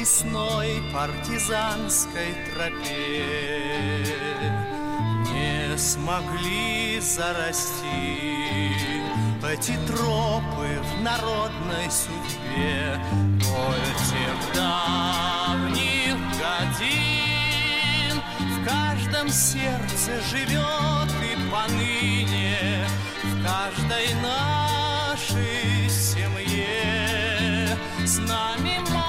лесной 0.00 0.82
партизанской 0.94 2.34
тропе. 2.54 4.06
Не 5.30 5.76
смогли 5.76 7.00
зарасти 7.00 8.72
эти 9.46 9.76
тропы 9.86 10.80
в 10.82 11.02
народной 11.02 11.90
судьбе. 11.90 12.98
Боль 13.40 13.90
тех 14.08 14.38
давних 14.54 16.16
годин 16.40 18.14
В 18.38 18.64
каждом 18.64 19.28
сердце 19.28 20.20
живет 20.30 21.10
и 21.22 21.36
поныне 21.50 22.86
В 23.24 23.42
каждой 23.44 24.14
нашей 24.22 25.90
семье. 25.90 27.76
С 28.06 28.18
нами 28.18 28.78
воскресье 28.78 28.99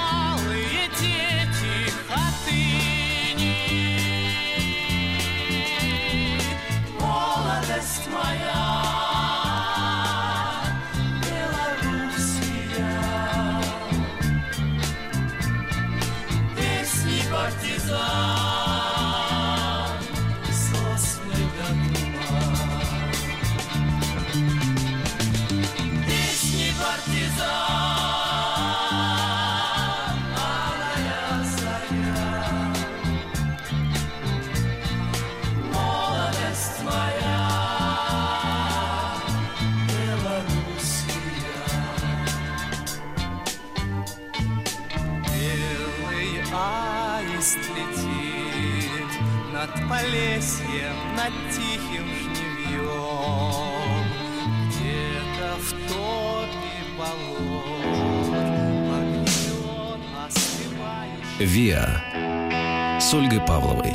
ВИА 61.46 63.00
с 63.00 63.14
Ольгой 63.14 63.42
Павловой. 63.42 63.94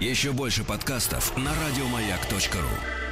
Еще 0.00 0.32
больше 0.32 0.64
подкастов 0.64 1.36
на 1.36 1.50
радиомаяк.ру. 1.50 3.09